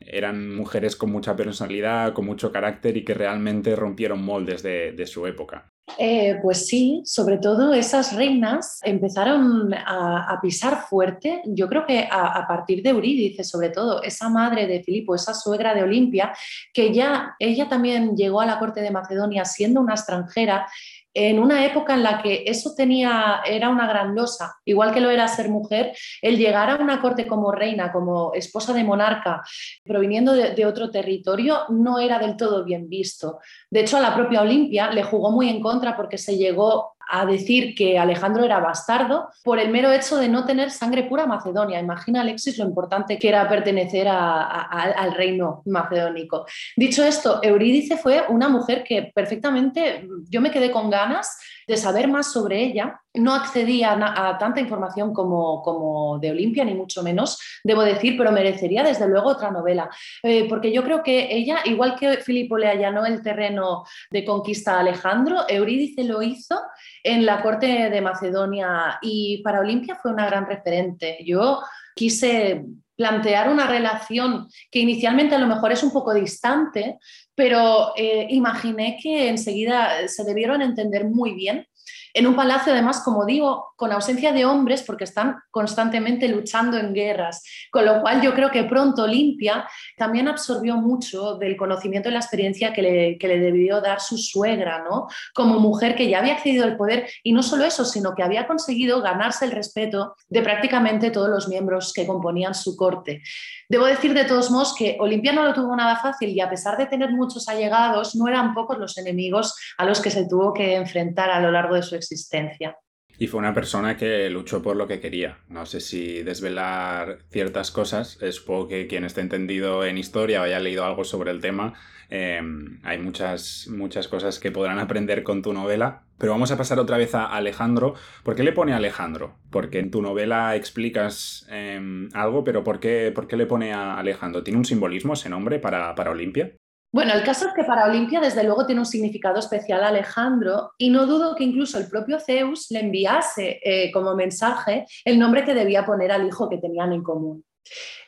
[0.00, 5.26] eran mujeres con mucha personalidad, con mucho carácter y que realmente rompieron moldes de, su
[5.26, 5.70] época.
[5.98, 12.46] Eh, pues sí, sobre todo esas reinas empezaron a, pisar fuerte, yo creo que a,
[12.46, 16.32] partir de Eurídice, sobre todo, esa madre de Filipo, esa suegra de Olimpia,
[16.72, 20.66] que ya ella también llegó a la corte de Macedonia siendo una extranjera
[21.14, 25.10] en una época en la que eso tenía, era una gran losa, igual que lo
[25.10, 25.92] era ser mujer,
[26.22, 29.42] el llegar a una corte como reina, como esposa de monarca,
[29.84, 33.38] proviniendo de, de, otro territorio, no era del todo bien visto.
[33.70, 37.26] De hecho, a la propia Olimpia le jugó muy en contra porque se llegó a
[37.26, 41.80] decir que Alejandro era bastardo por el mero hecho de no tener sangre pura macedonia.
[41.80, 46.46] Imagina, Alexis, lo importante que era pertenecer al reino macedónico.
[46.76, 52.08] Dicho esto, Eurídice fue una mujer que perfectamente, yo me quedé con ganas de saber
[52.08, 53.00] más sobre ella.
[53.14, 58.30] No accedía a, tanta información como, como, de Olimpia, ni mucho menos, debo decir, pero
[58.30, 59.90] merecería desde luego otra novela,
[60.22, 64.76] eh, porque yo creo que ella, igual que Filipo le allanó el terreno de conquista
[64.76, 66.60] a Alejandro, Eurídice lo hizo
[67.02, 71.18] en la corte de Macedonia y para Olimpia fue una gran referente.
[71.24, 71.60] Yo
[71.94, 72.64] quise
[73.00, 76.98] plantear una relación que inicialmente a lo mejor es un poco distante,
[77.34, 81.66] pero eh, imaginé que enseguida se debieron entender muy bien
[82.12, 86.92] en un palacio, además, como digo, con ausencia de hombres porque están constantemente luchando en
[86.92, 92.12] guerras, con lo cual yo creo que pronto Olimpia también absorbió mucho del conocimiento y
[92.12, 95.08] la experiencia que le, que le debió dar su suegra, ¿no?
[95.34, 98.46] Como mujer que ya había accedido al poder y no solo eso, sino que había
[98.46, 103.22] conseguido ganarse el respeto de prácticamente todos los miembros que componían su corte.
[103.68, 106.76] Debo decir de todos modos que Olimpia no lo tuvo nada fácil y a pesar
[106.76, 110.74] de tener muchos allegados, no eran pocos los enemigos a los que se tuvo que
[110.74, 112.76] enfrentar a lo largo de su existencia.
[113.20, 115.40] Y fue una persona que luchó por lo que quería.
[115.50, 118.18] No sé si desvelar ciertas cosas.
[118.30, 121.74] Supongo que quien esté entendido en historia o haya leído algo sobre el tema,
[122.08, 126.04] em, hay muchas, muchas cosas que podrán aprender con tu novela.
[126.16, 127.94] Pero vamos a pasar otra vez a Alejandro.
[128.24, 129.36] ¿Por qué le pone Alejandro?
[129.50, 133.98] Porque en tu novela explicas em, algo, pero ¿por qué, ¿por qué, le pone a
[133.98, 134.42] Alejandro?
[134.42, 136.52] ¿Tiene un simbolismo ese nombre para, para Olimpia?
[136.92, 140.72] Bueno, el caso es que para Olimpia desde luego tiene un significado especial a Alejandro
[140.76, 145.44] y no dudo que incluso el propio Zeus le enviase eh, como mensaje el nombre
[145.44, 147.44] que debía poner al hijo que tenían en común.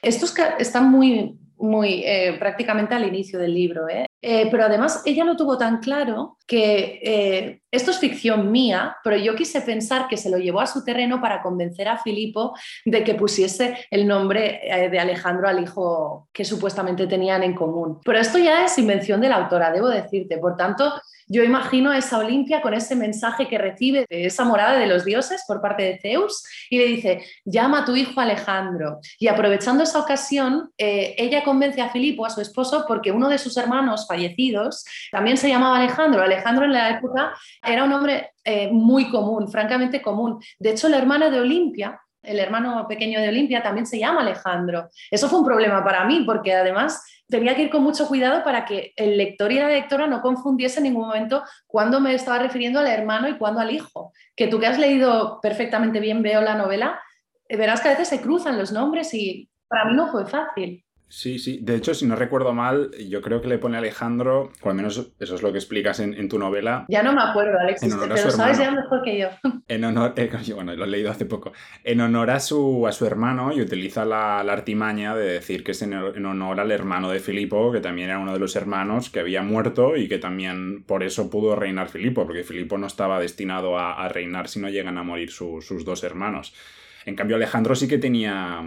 [0.03, 4.07] Estos están muy, muy eh, prácticamente al inicio del libro, ¿eh?
[4.25, 9.17] Eh, pero además ella lo tuvo tan claro que eh, esto es ficción mía, pero
[9.17, 12.55] yo quise pensar que se lo llevó a su terreno para convencer a Filipo
[12.85, 17.99] de que pusiese el nombre eh, de Alejandro al hijo que supuestamente tenían en común.
[18.05, 20.39] Pero esto ya es invención de la autora, debo decirte.
[20.39, 20.93] Por tanto,
[21.29, 25.05] yo imagino a esa Olimpia con ese mensaje que recibe de esa morada de los
[25.05, 29.01] dioses por parte de Zeus y le dice, llama a tu hijo Alejandro.
[29.19, 33.57] Y aprovechando esa ocasión, ella convence a Filipo, a su esposo, porque uno de sus
[33.57, 36.23] hermanos fallecidos, también se llamaba Alejandro.
[36.23, 40.43] Alejandro en la época era un hombre eh, muy común, francamente común.
[40.59, 44.89] De hecho, el hermano de Olimpia, el hermano pequeño de Olimpia, también se llama Alejandro.
[45.11, 48.65] Eso fue un problema para mí, porque además tenía que ir con mucho cuidado para
[48.65, 52.79] que el lector y la lectora no confundiese en ningún momento cuándo me estaba refiriendo
[52.79, 54.13] al hermano y cuándo al hijo.
[54.37, 57.01] Que tú que has leído perfectamente bien, veo la novela,
[57.49, 60.85] verás que a veces se cruzan los nombres y para mí no fue fácil.
[61.13, 61.59] Sí, sí.
[61.61, 65.13] De hecho, si no recuerdo mal, yo creo que le pone Alejandro, o al menos
[65.21, 66.87] eso es lo que explicas en, tu novela.
[66.89, 69.29] Ya no me acuerdo, Alexis, pero sabes ya mejor que yo.
[69.69, 71.53] En honor, eh, bueno, lo he leído hace poco.
[71.85, 75.83] En honor a su, a su hermano, y utiliza la, artimaña de decir que es
[75.83, 79.43] en, honor al hermano de Filipo, que también era uno de los hermanos que había
[79.43, 84.09] muerto y que también por eso pudo reinar Filipo, porque Filipo no estaba destinado a,
[84.09, 86.55] reinar si no llegan a morir sus dos hermanos.
[87.05, 88.63] En cambio, Alejandro sí que tenía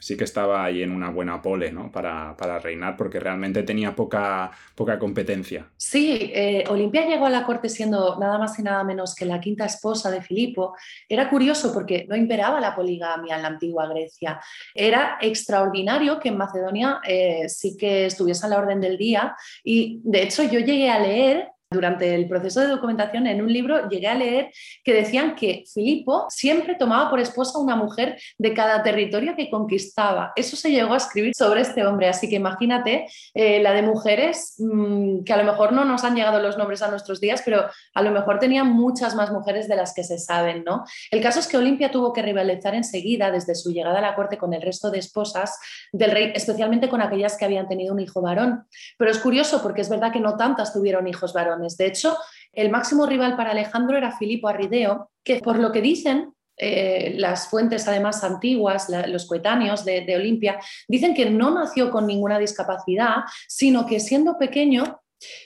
[0.00, 1.92] sí que estaba ahí en una buena pole ¿no?
[1.92, 5.66] para, reinar porque realmente tenía poca, poca competencia.
[5.76, 9.40] Sí, eh, Olimpia llegó a la corte siendo nada más y nada menos que la
[9.40, 10.74] quinta esposa de Filipo.
[11.08, 14.40] Era curioso porque no imperaba la poligamia en la antigua Grecia.
[14.74, 20.00] Era extraordinario que en Macedonia eh, sí que estuviese a la orden del día y
[20.02, 24.08] de hecho yo llegué a leer Durante el proceso de documentación en un libro llegué
[24.08, 24.50] a leer
[24.82, 30.32] que decían que Filipo siempre tomaba por esposa una mujer de cada territorio que conquistaba.
[30.34, 34.56] Eso se llegó a escribir sobre este hombre, así que imagínate eh, la de mujeres,
[34.58, 37.66] mm, que a lo mejor no nos han llegado los nombres a nuestros días, pero
[37.94, 40.64] a lo mejor tenían muchas más mujeres de las que se saben.
[40.64, 40.82] ¿no?
[41.12, 44.38] El caso es que Olimpia tuvo que rivalizar enseguida desde su llegada a la corte
[44.38, 45.56] con el resto de esposas
[45.92, 48.64] del rey, especialmente con aquellas que habían tenido un hijo varón.
[48.98, 51.59] Pero es curioso porque es verdad que no tantas tuvieron hijos varones.
[51.76, 52.16] De hecho,
[52.52, 57.48] el máximo rival para Alejandro era Filipo Arrideo, que por lo que dicen eh, las
[57.48, 63.24] fuentes además antiguas, los coetáneos de, de Olimpia, dicen que no nació con ninguna discapacidad,
[63.48, 65.00] sino que siendo pequeño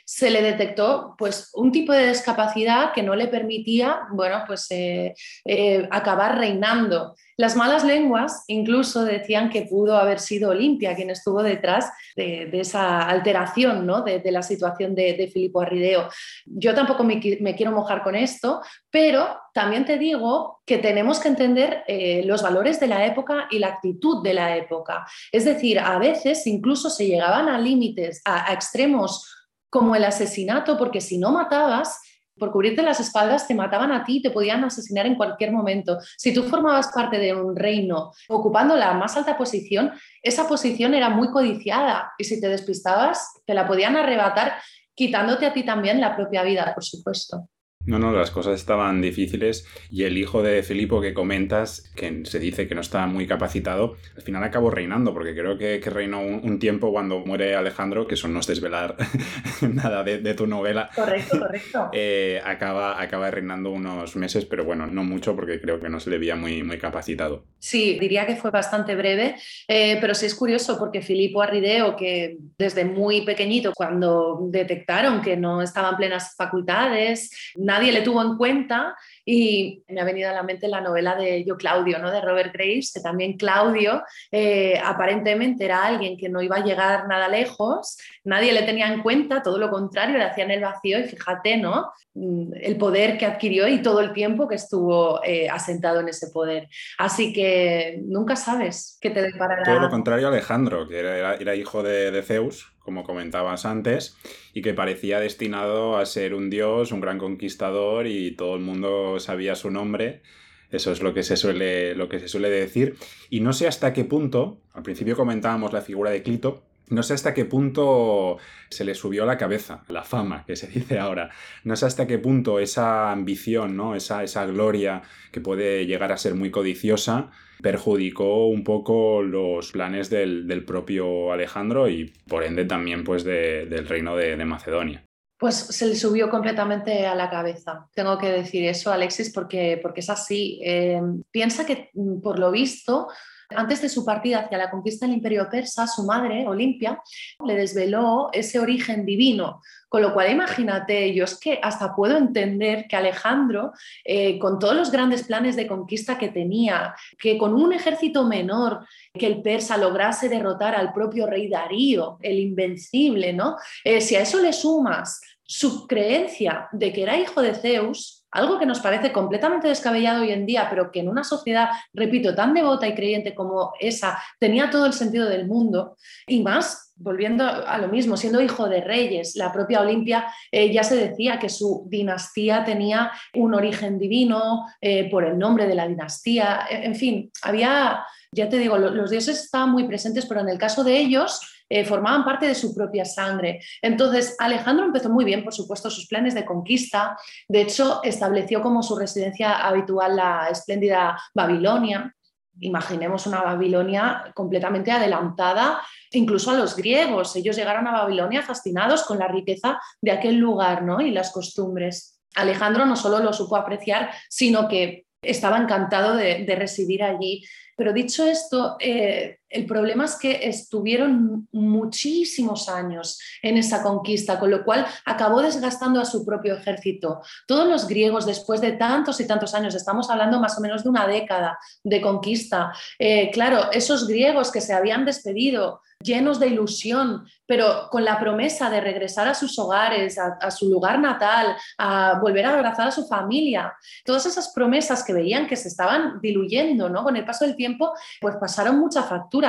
[0.04, 5.14] se le detectó pues, un tipo de discapacidad que no le permitía bueno, pues, eh,
[5.44, 7.14] eh, acabar reinando.
[7.36, 13.08] Las malas lenguas incluso decían que pudo haber sido Olimpia quien estuvo detrás de, esa
[13.08, 14.02] alteración ¿no?
[14.02, 16.08] de, la situación de, de Filipo Arrideo.
[16.46, 21.82] Yo tampoco me, quiero mojar con esto, pero también te digo que tenemos que entender
[21.88, 25.04] eh, los valores de la época y la actitud de la época.
[25.32, 29.43] Es decir, a veces incluso se llegaban a límites, a extremos
[29.74, 32.00] como el asesinato, porque si no matabas,
[32.38, 35.98] por cubrirte las espaldas, te mataban a ti, te podían asesinar en cualquier momento.
[36.16, 39.90] Si tú formabas parte de un reino ocupando la más alta posición,
[40.22, 44.58] esa posición era muy codiciada y si te despistabas, te la podían arrebatar
[44.94, 47.48] quitándote a ti también la propia vida, por supuesto.
[47.86, 52.38] No, no, las cosas estaban difíciles y el hijo de Filipo que comentas, que se
[52.38, 56.58] dice que no está muy capacitado, al final acabó reinando, porque creo que, reinó un,
[56.58, 58.96] tiempo cuando muere Alejandro, que eso no es desvelar
[59.60, 60.90] nada de, tu novela.
[60.94, 61.90] Correcto, correcto.
[61.96, 66.10] Eh, acaba, acaba reinando unos meses, pero bueno, no mucho porque creo que no se
[66.10, 67.44] le veía muy, muy capacitado.
[67.58, 69.36] Sí, diría que fue bastante breve,
[69.68, 75.36] eh, pero sí es curioso porque Filipo Arrideo, que desde muy pequeñito, cuando detectaron que
[75.36, 77.30] no estaban plenas facultades,
[77.74, 81.44] nadie le tuvo en cuenta y me ha venido a la mente la novela de
[81.44, 82.10] Yo Claudio, ¿no?
[82.10, 87.08] de Robert Graves, que también Claudio eh, aparentemente era alguien que no iba a llegar
[87.08, 91.04] nada lejos, nadie le tenía en cuenta, todo lo contrario, le hacían el vacío y
[91.04, 91.92] fíjate, ¿no?
[92.14, 96.28] Mm, el poder que adquirió y todo el tiempo que estuvo eh, asentado en ese
[96.28, 96.68] poder.
[96.98, 99.62] Así que nunca sabes qué te deparará.
[99.62, 104.16] Todo lo contrario Alejandro, que era, hijo de Zeus, como comentabas antes,
[104.52, 109.13] y que parecía destinado a ser un dios, un gran conquistador y todo el mundo
[109.20, 110.22] sabía su nombre.
[110.70, 112.96] Eso es lo que se suele, lo que se suele decir.
[113.30, 117.14] Y no sé hasta qué punto, al principio comentábamos la figura de Clito, no sé
[117.14, 118.36] hasta qué punto
[118.68, 121.30] se le subió la cabeza, la fama que se dice ahora.
[121.64, 123.94] No sé hasta qué punto esa ambición, ¿no?
[123.94, 127.30] esa, esa gloria que puede llegar a ser muy codiciosa,
[127.62, 134.16] perjudicó un poco los planes del, propio Alejandro y por ende también pues, del reino
[134.16, 135.04] de, Macedonia.
[135.38, 137.86] Pues se le subió completamente a la cabeza.
[137.94, 140.60] Tengo que decir eso, Alexis, porque, porque es así.
[140.64, 141.90] Eh, piensa que,
[142.22, 143.08] por lo visto,
[143.50, 147.00] antes de su partida hacia la conquista del imperio persa, su madre, Olimpia,
[147.44, 149.60] le desveló ese origen divino.
[149.94, 153.70] Con lo cual, imagínate, yo es que hasta puedo entender que Alejandro,
[154.04, 158.84] eh, con todos los grandes planes de conquista que tenía, que con un ejército menor,
[159.16, 163.54] que el persa lograse derrotar al propio rey Darío, el invencible, ¿no?
[163.84, 168.58] Eh, si a eso le sumas su creencia de que era hijo de Zeus, algo
[168.58, 172.52] que nos parece completamente descabellado hoy en día, pero que en una sociedad, repito, tan
[172.52, 177.78] devota y creyente como esa, tenía todo el sentido del mundo, y más, volviendo a
[177.78, 181.84] lo mismo, siendo hijo de reyes, la propia Olimpia eh, ya se decía que su
[181.88, 188.04] dinastía tenía un origen divino eh, por el nombre de la dinastía, en fin, había,
[188.32, 191.84] ya te digo, los dioses estaban muy presentes, pero en el caso de ellos, eh,
[191.84, 193.60] formaban parte de su propia sangre.
[193.80, 197.16] Entonces, Alejandro empezó muy bien, por supuesto, sus planes de conquista.
[197.48, 202.14] De hecho, estableció como su residencia habitual la espléndida Babilonia.
[202.60, 205.80] Imaginemos una Babilonia completamente adelantada
[206.12, 207.34] incluso a los griegos.
[207.34, 211.00] Ellos llegaron a Babilonia fascinados con la riqueza de aquel lugar ¿no?
[211.00, 212.20] y las costumbres.
[212.36, 217.44] Alejandro no solo lo supo apreciar, sino que estaba encantado de, de residir allí.
[217.76, 224.50] Pero dicho esto, eh, el problema es que estuvieron muchísimos años en esa conquista, con
[224.50, 227.20] lo cual acabó desgastando a su propio ejército.
[227.46, 230.88] Todos los griegos, después de tantos y tantos años, estamos hablando más o menos de
[230.88, 237.26] una década de conquista, eh, claro, esos griegos que se habían despedido llenos de ilusión,
[237.46, 242.46] pero con la promesa de regresar a sus hogares, a, su lugar natal, a volver
[242.46, 243.74] a abrazar a su familia.
[244.04, 247.02] Todas esas promesas que veían que se estaban diluyendo ¿no?
[247.02, 249.43] con el paso del tiempo, pues pasaron mucha factura.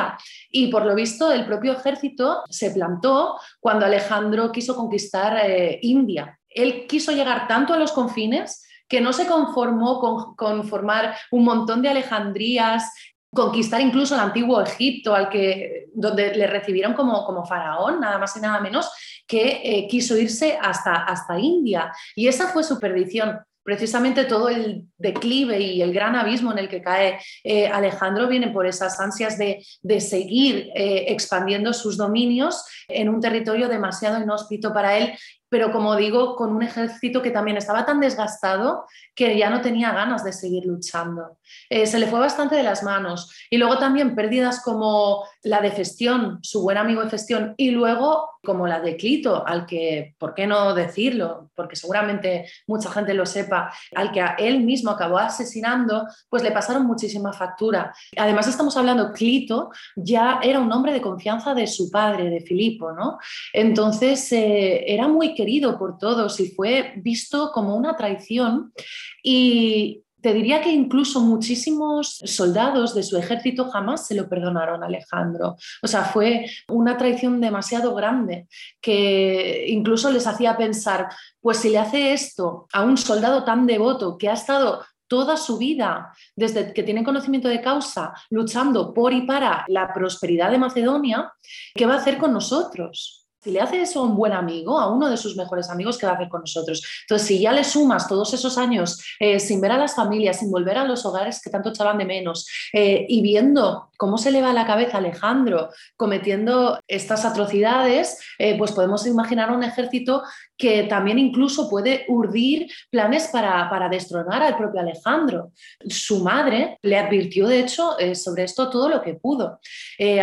[0.49, 6.39] Y por lo visto el propio ejército se plantó cuando Alejandro quiso conquistar eh, India.
[6.49, 11.81] Él quiso llegar tanto a los confines que no se conformó con, formar un montón
[11.81, 12.91] de Alejandrías,
[13.33, 18.37] conquistar incluso el antiguo Egipto, al que, donde le recibieron como, como faraón, nada más
[18.37, 18.89] y nada menos,
[19.27, 21.91] que eh, quiso irse hasta, hasta India.
[22.15, 26.69] Y esa fue su perdición precisamente todo el declive y el gran abismo en el
[26.69, 29.65] que cae eh, Alejandro viene por esas ansias de,
[29.99, 35.17] seguir eh, expandiendo sus dominios en un territorio demasiado inhóspito para él
[35.49, 39.91] pero como digo, con un ejército que también estaba tan desgastado que ya no tenía
[39.91, 41.37] ganas de seguir luchando.
[41.69, 43.31] Eh, se le fue bastante de las manos.
[43.49, 48.35] Y luego también pérdidas como la de Festión, su buen amigo de Festión, y luego
[48.45, 51.49] como la de Clito, al que, ¿por qué no decirlo?
[51.55, 56.85] Porque seguramente mucha gente lo sepa, al que él mismo acabó asesinando, pues le pasaron
[56.85, 57.93] muchísima factura.
[58.15, 62.91] Además estamos hablando, Clito ya era un hombre de confianza de su padre, de Filipo,
[62.91, 63.17] ¿no?
[63.51, 68.73] Entonces eh, era muy querido por todos y fue visto como una traición
[69.21, 74.87] y te diría que incluso muchísimos soldados de su ejército jamás se lo perdonaron a
[74.87, 75.55] Alejandro.
[75.83, 78.47] O sea, fue una traición demasiado grande
[78.81, 81.09] que incluso les hacía pensar,
[81.39, 85.59] pues si le hace esto a un soldado tan devoto que ha estado toda su
[85.59, 91.31] vida, desde que tiene conocimiento de causa, luchando por y para la prosperidad de Macedonia,
[91.75, 93.24] ¿qué va a hacer con nosotros?
[93.45, 96.07] Si le hace eso a un buen amigo, a uno de sus mejores amigos, ¿qué
[96.07, 96.81] va a hacer con nosotros?
[97.01, 100.49] Entonces, si ya le sumas todos esos años eh, sin ver a las familias, sin
[100.49, 104.41] volver a los hogares que tanto echaban de menos eh, y viendo cómo se le
[104.41, 110.23] va la cabeza a Alejandro cometiendo estas atrocidades, eh, pues podemos imaginar un ejército
[110.57, 115.51] que también incluso puede urdir planes para, para, destronar al propio Alejandro.
[115.87, 119.59] Su madre le advirtió, de hecho, sobre esto todo lo que pudo,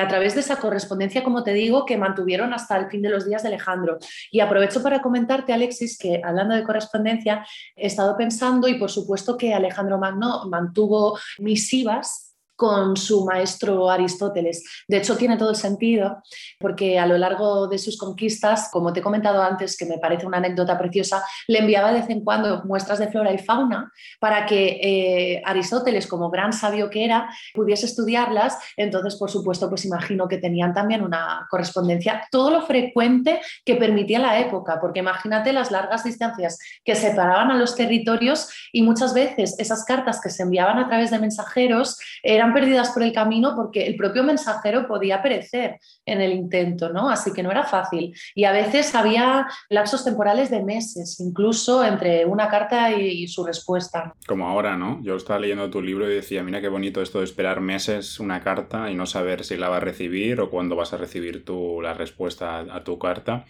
[0.01, 3.27] a través de esa correspondencia, como te digo, que mantuvieron hasta el fin de los
[3.27, 3.99] días de Alejandro.
[4.31, 7.47] Y aprovecho para comentarte, Alexis, que hablando de correspondencia,
[7.77, 12.32] he estado pensando y por supuesto que Alejandro Magno mantuvo misivas
[12.63, 14.63] con su maestro Aristóteles.
[14.87, 16.23] De hecho, tiene todo el sentido
[16.61, 20.27] porque a lo largo de sus conquistas, como te he comentado antes, que me parece
[20.27, 23.91] una anécdota preciosa, le enviaba de vez en cuando muestras de flora y fauna
[24.21, 28.57] para que eh, Aristóteles, como gran sabio que era, pudiese estudiarlas.
[28.77, 34.21] Entonces, por supuesto, pues imagino que tenían también una correspondencia, todo lo frecuente que permitía
[34.21, 39.59] la época, porque imagínate las largas distancias que separaban a los territorios y muchas veces
[39.59, 43.87] esas cartas que se enviaban a través de mensajeros eran perdidas por el camino porque
[43.87, 47.09] el propio mensajero podía perecer en el intento, ¿no?
[47.09, 48.15] Así que no era fácil.
[48.35, 54.15] Y a veces había lapsos temporales de meses, incluso entre una carta y, su respuesta.
[54.27, 55.01] Como ahora, ¿no?
[55.03, 58.43] Yo estaba leyendo tu libro y decía, mira qué bonito esto de esperar meses una
[58.43, 61.81] carta y no saber si la va a recibir o cuándo vas a recibir tú
[61.81, 63.45] la respuesta a tu carta.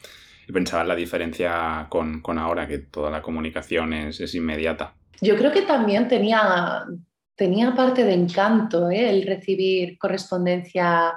[0.48, 4.94] Y pensaba en la diferencia con, ahora, que toda la comunicación es, es inmediata.
[5.20, 6.84] Yo creo que también tenía,
[7.43, 9.11] tenía parte de encanto ¿eh?
[9.11, 11.12] el recibir correspondencia.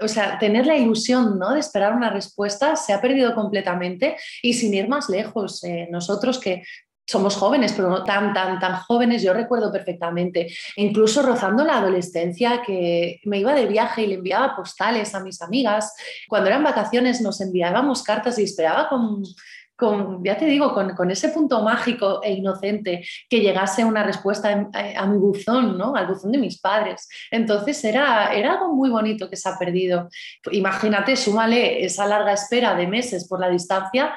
[0.00, 1.54] O sea, tener la ilusión ¿no?
[1.54, 6.40] de esperar una respuesta se ha perdido completamente y sin ir más lejos, eh, nosotros
[6.40, 6.64] que
[7.06, 12.62] somos jóvenes, pero no tan, tan, tan jóvenes, yo recuerdo perfectamente, incluso rozando la adolescencia,
[12.66, 15.94] que me iba de viaje y le enviaba postales a mis amigas.
[16.28, 19.22] Cuando eran vacaciones nos enviábamos cartas y esperaba con
[20.22, 25.18] ya te digo, con, ese punto mágico e inocente que llegase una respuesta a, mi
[25.18, 25.94] buzón, ¿no?
[25.94, 27.08] al buzón de mis padres.
[27.30, 30.08] Entonces era, era algo muy bonito que se ha perdido.
[30.50, 34.14] Imagínate, súmale esa larga espera de meses por la distancia.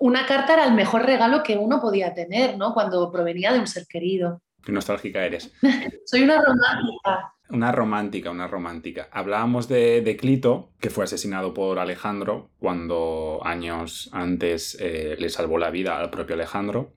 [0.00, 2.74] Una carta era el mejor regalo que uno podía tener, ¿no?
[2.74, 4.42] Cuando provenía de un ser querido.
[4.64, 5.52] Qué nostálgica eres.
[6.06, 7.33] Soy una romántica.
[7.50, 9.08] Una romántica, una romántica.
[9.12, 15.70] Hablábamos de, Clito, que fue asesinado por Alejandro cuando años antes eh, le salvó la
[15.70, 16.94] vida al propio Alejandro.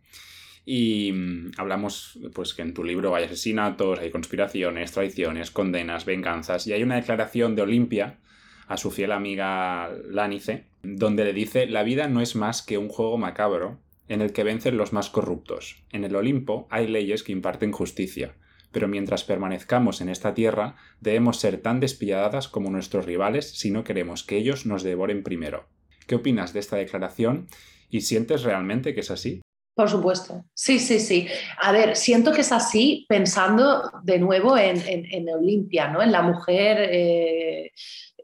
[0.65, 6.65] Y mm, hablamos pues que en tu libro hay asesinatos, hay conspiraciones, traiciones, condenas, venganzas.
[6.65, 8.19] Y hay una declaración de Olimpia
[8.67, 12.87] a su fiel amiga Lánice, donde le dice, la vida no es más que un
[12.87, 15.83] juego macabro en el que vencen los más corruptos.
[15.91, 18.33] En el Olimpo hay leyes que imparten justicia
[18.71, 23.83] pero mientras permanezcamos en esta tierra debemos ser tan despiadadas como nuestros rivales si no
[23.83, 25.67] queremos que ellos nos devoren primero.
[26.07, 27.47] ¿Qué opinas de esta declaración
[27.89, 29.41] y sientes realmente que es así?
[29.77, 31.27] Por supuesto, sí, sí, sí.
[31.61, 36.01] A ver, siento que es así pensando de nuevo en, en, Olimpia, ¿no?
[36.01, 37.71] en la mujer eh,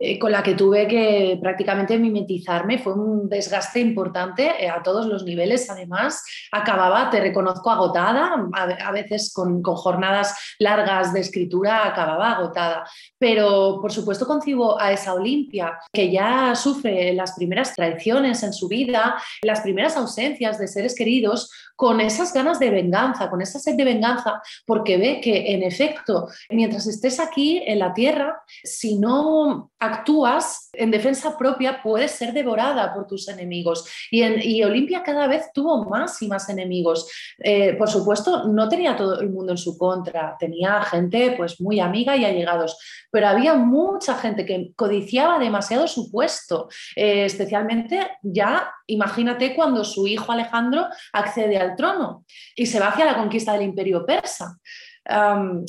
[0.05, 2.77] eh, con la que tuve que prácticamente mimetizarme.
[2.77, 5.69] Fue un desgaste importante eh, a todos los niveles.
[5.69, 12.85] Además, acababa, te reconozco, agotada, a, veces con, con, jornadas largas de escritura, acababa agotada.
[13.17, 18.67] Pero, por supuesto, concibo a esa Olimpia que ya sufre las primeras traiciones en su
[18.67, 23.75] vida, las primeras ausencias de seres queridos, con esas ganas de venganza, con esa sed
[23.75, 29.71] de venganza, porque ve que, en efecto, mientras estés aquí en la tierra, si no
[29.93, 33.87] actúas en defensa propia, puedes ser devorada por tus enemigos.
[34.09, 37.09] Y, en, Olimpia cada vez tuvo más y más enemigos.
[37.39, 41.79] Eh, por supuesto, no tenía todo el mundo en su contra, tenía gente pues muy
[41.79, 42.77] amiga y allegados,
[43.11, 50.07] pero había mucha gente que codiciaba demasiado su puesto, eh, especialmente ya, imagínate cuando su
[50.07, 52.25] hijo Alejandro accede al trono
[52.55, 54.57] y se va hacia la conquista del imperio persa.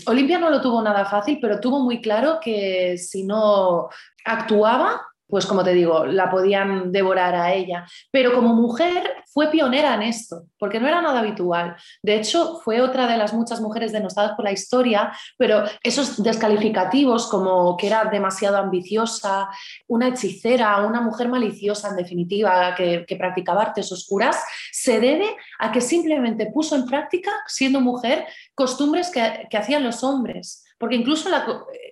[0.06, 3.88] Olimpia no lo tuvo nada fácil, pero tuvo muy claro que si no
[4.24, 7.86] actuaba, pues como te digo, la podían devorar a ella.
[8.10, 11.76] Pero como mujer fue pionera en esto, porque no era nada habitual.
[12.02, 17.26] De hecho, fue otra de las muchas mujeres denostadas por la historia, pero esos descalificativos
[17.26, 19.48] como que era demasiado ambiciosa,
[19.88, 25.80] una hechicera, una mujer maliciosa en definitiva, que, practicaba artes oscuras, se debe a que
[25.80, 30.64] simplemente puso en práctica, siendo mujer, costumbres que, hacían los hombres.
[30.78, 31.28] Porque incluso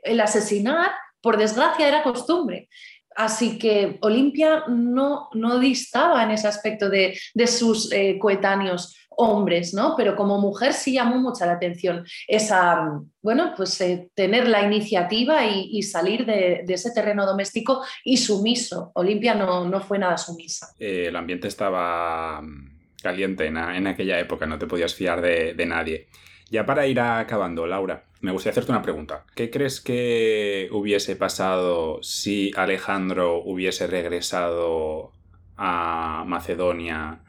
[0.03, 0.91] el asesinar
[1.23, 2.69] por desgracia era costumbre.
[3.15, 9.95] Así que Olimpia no, no distaba en ese aspecto de, sus eh, coetáneos hombres, ¿no?
[9.97, 15.45] Pero como mujer sí llamó mucha la atención esa, bueno, pues eh, tener la iniciativa
[15.47, 18.91] y, salir de, ese terreno doméstico y sumiso.
[18.95, 20.69] Olimpia no, no fue nada sumisa.
[20.79, 25.67] Eh, el ambiente estaba mm, caliente en, aquella época, no te podías fiar de, de
[25.67, 26.09] nadie.
[26.53, 29.25] Ya para ir acabando, Laura, me gustaría hacerte una pregunta.
[29.35, 35.13] ¿Qué crees que hubiese pasado si Alejandro hubiese regresado
[35.57, 37.21] a Macedonia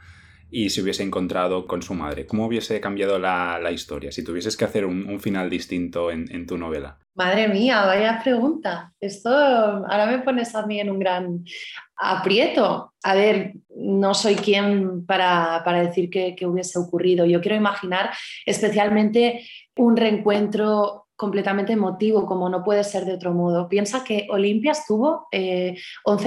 [0.52, 2.26] y se hubiese encontrado con su madre?
[2.26, 6.98] ¿Cómo hubiese cambiado la, historia si tuvieses que hacer un, final distinto en, tu novela?
[7.16, 8.92] Madre mía, vaya pregunta.
[9.00, 11.46] Esto ahora me pones a mí en un gran
[11.96, 12.94] aprieto.
[13.02, 13.54] A ver,
[13.84, 17.26] no soy quien para, decir que, hubiese ocurrido.
[17.26, 18.12] Yo quiero imaginar
[18.46, 23.70] especialmente un reencuentro completamente emotivo, como no puede ser de otro modo.
[23.70, 25.76] Piensa que Olimpia estuvo 11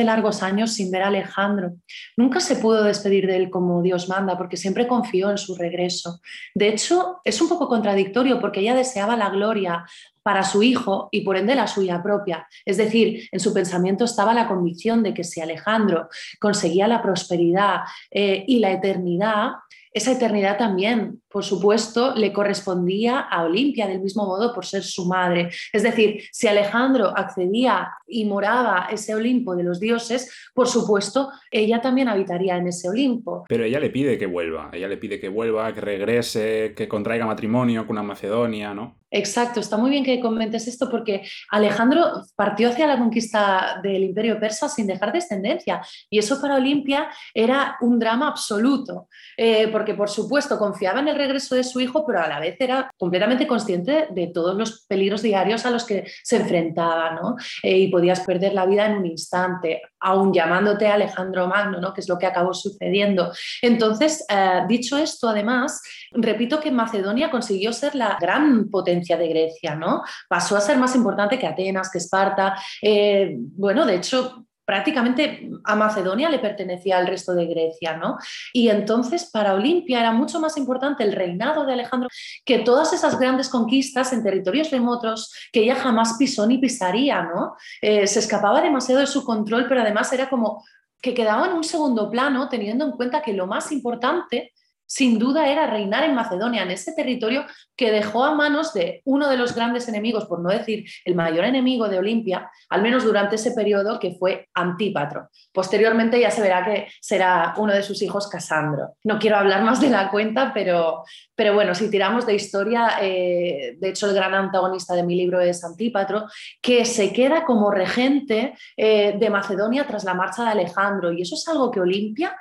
[0.02, 1.72] eh, largos años sin ver a Alejandro.
[2.16, 6.20] Nunca se pudo despedir de él como Dios manda, porque siempre confió en su regreso.
[6.54, 9.84] De hecho, es un poco contradictorio porque ella deseaba la gloria
[10.26, 12.48] para su hijo y por ende la suya propia.
[12.64, 16.08] Es decir, en su pensamiento estaba la convicción de que si Alejandro
[16.40, 19.52] conseguía la prosperidad eh, y la eternidad,
[19.96, 25.06] esa eternidad también, por supuesto, le correspondía a Olimpia del mismo modo por ser su
[25.06, 25.48] madre.
[25.72, 31.80] Es decir, si Alejandro accedía y moraba ese Olimpo de los dioses, por supuesto, ella
[31.80, 33.46] también habitaría en ese Olimpo.
[33.48, 37.24] Pero ella le pide que vuelva, ella le pide que vuelva, que regrese, que contraiga
[37.24, 38.98] matrimonio con una Macedonia, ¿no?
[39.10, 44.38] Exacto, está muy bien que comentes esto porque Alejandro partió hacia la conquista del imperio
[44.38, 50.08] persa sin dejar descendencia y eso para Olimpia era un drama absoluto, eh, porque por
[50.08, 54.08] supuesto confiaba en el regreso de su hijo, pero a la vez era completamente consciente
[54.10, 57.36] de todos los peligros diarios a los que se enfrentaba ¿no?
[57.62, 61.92] Eh, y podías perder la vida en un instante, aún llamándote Alejandro Magno, ¿no?
[61.92, 63.32] que es lo que acabó sucediendo.
[63.62, 69.74] Entonces, eh, dicho esto, además, repito que Macedonia consiguió ser la gran potencia de Grecia,
[69.74, 70.02] ¿no?
[70.28, 72.56] Pasó a ser más importante que Atenas, que Esparta.
[72.82, 78.18] Eh, bueno, de hecho, prácticamente a Macedonia le pertenecía al resto de Grecia, ¿no?
[78.52, 82.08] Y entonces para Olimpia era mucho más importante el reinado de Alejandro
[82.44, 87.54] que todas esas grandes conquistas en territorios remotos que ella jamás pisó ni pisaría, ¿no?
[87.80, 90.64] Eh, se escapaba demasiado de su control, pero además era como
[91.00, 94.52] que quedaba en un segundo plano, teniendo en cuenta que lo más importante
[94.86, 97.44] sin duda era reinar en Macedonia, en ese territorio
[97.76, 101.44] que dejó a manos de uno de los grandes enemigos, por no decir el mayor
[101.44, 105.28] enemigo de Olimpia, al menos durante ese periodo que fue Antípatro.
[105.52, 108.94] Posteriormente ya se verá que será uno de sus hijos Casandro.
[109.04, 113.76] No quiero hablar más de la cuenta, pero, pero bueno, si tiramos de historia, eh,
[113.78, 116.26] de hecho el gran antagonista de mi libro es Antípatro,
[116.62, 121.34] que se queda como regente eh, de Macedonia tras la marcha de Alejandro y eso
[121.34, 122.36] es algo que Olimpia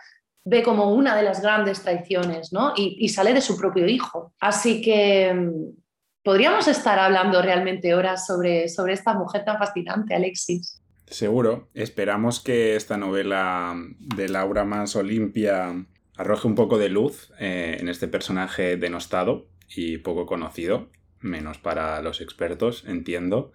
[0.45, 2.73] ve como una de las grandes traiciones, ¿no?
[2.77, 4.33] Y, sale de su propio hijo.
[4.39, 5.75] Así que mm,
[6.23, 10.81] podríamos estar hablando realmente horas sobre, sobre esta mujer tan fascinante, Alexis.
[11.07, 11.69] Seguro.
[11.73, 15.85] Esperamos que esta novela de Laura Mans Olimpia
[16.17, 20.89] arroje un poco de luz eh, en este personaje denostado y poco conocido,
[21.19, 23.51] menos para los expertos, entiendo.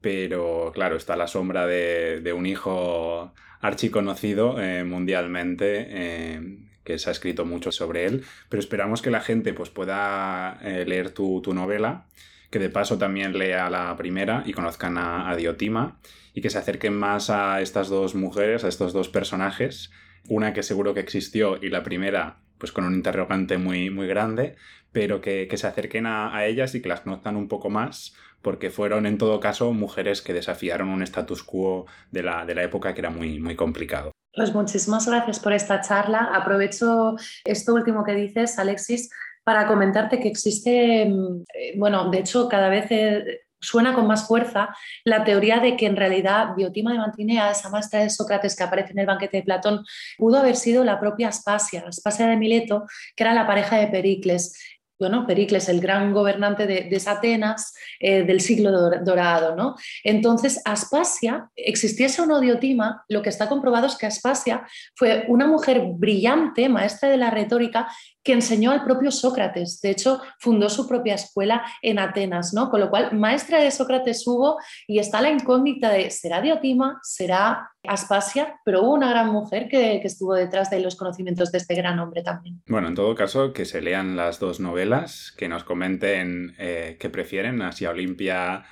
[0.00, 5.86] pero claro, está la sombra de, un hijo archiconocido eh, mundialmente.
[5.88, 10.58] Eh, que se ha escrito mucho sobre él, pero esperamos que la gente pues, pueda
[10.62, 12.06] eh, leer tu, novela,
[12.50, 16.00] que de paso también lea la primera y conozcan a, Diotima
[16.34, 19.92] y que se acerquen más a estas dos mujeres, a estos dos personajes,
[20.28, 24.56] una que seguro que existió y la primera pues con un interrogante muy, muy grande,
[24.92, 29.06] pero que, se acerquen a, ellas y que las conozcan un poco más, porque fueron
[29.06, 33.00] en todo caso mujeres que desafiaron un status quo de la, de la época que
[33.00, 34.12] era muy, muy complicado.
[34.34, 36.30] Pues muchísimas gracias por esta charla.
[36.32, 39.10] Aprovecho esto último que dices, Alexis,
[39.42, 44.26] para comentarte que existe, mm, eh, bueno, de hecho cada vez eh, suena con más
[44.26, 44.74] fuerza
[45.04, 48.92] la teoría de que en realidad Biotima de Mantinea, esa maestra de Sócrates que aparece
[48.92, 49.84] en el banquete de Platón,
[50.16, 54.54] pudo haber sido la propia Aspasia, Aspasia de Mileto, que era la pareja de Pericles
[55.00, 58.70] bueno, Pericles, el gran gobernante de, Atenas eh, del siglo
[59.02, 59.56] dorado.
[59.56, 59.74] ¿no?
[60.04, 65.82] Entonces, Aspasia, existiese un Diotima, lo que está comprobado es que Aspasia fue una mujer
[65.94, 67.88] brillante, maestra de la retórica,
[68.22, 69.80] que enseñó al propio Sócrates.
[69.80, 72.70] De hecho, fundó su propia escuela en Atenas, ¿no?
[72.70, 77.00] Con lo cual, maestra de Sócrates hubo y está la incógnita de, ¿será Diotima?
[77.02, 78.60] ¿Será Aspasia?
[78.64, 82.22] Pero hubo una gran mujer que, estuvo detrás de los conocimientos de este gran hombre
[82.22, 82.60] también.
[82.66, 84.89] Bueno, en todo caso, que se lean las dos novelas,
[85.36, 88.64] que nos comenten eh, qué prefieren, a Olimpia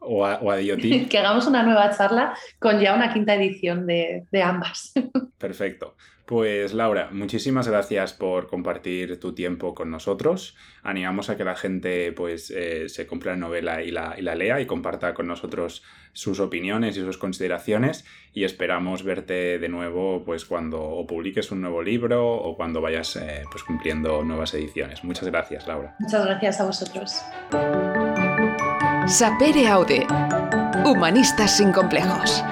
[0.00, 0.50] o a, o
[1.10, 4.92] que hagamos una nueva charla con ya una quinta edición de, de ambas.
[5.38, 5.96] Perfecto.
[6.26, 10.56] Pues Laura, muchísimas gracias por compartir tu tiempo con nosotros.
[10.82, 14.66] Animamos a que la gente pues eh, se compre la novela y la, lea y
[14.66, 21.04] comparta con nosotros sus opiniones y sus consideraciones y esperamos verte de nuevo pues cuando
[21.06, 25.04] publiques un nuevo libro o cuando vayas eh, pues cumpliendo nuevas ediciones.
[25.04, 25.94] Muchas gracias, Laura.
[26.00, 27.22] Muchas gracias a vosotros.
[29.06, 30.04] Sapere Aude.
[30.84, 32.42] Humanistas sin complejos.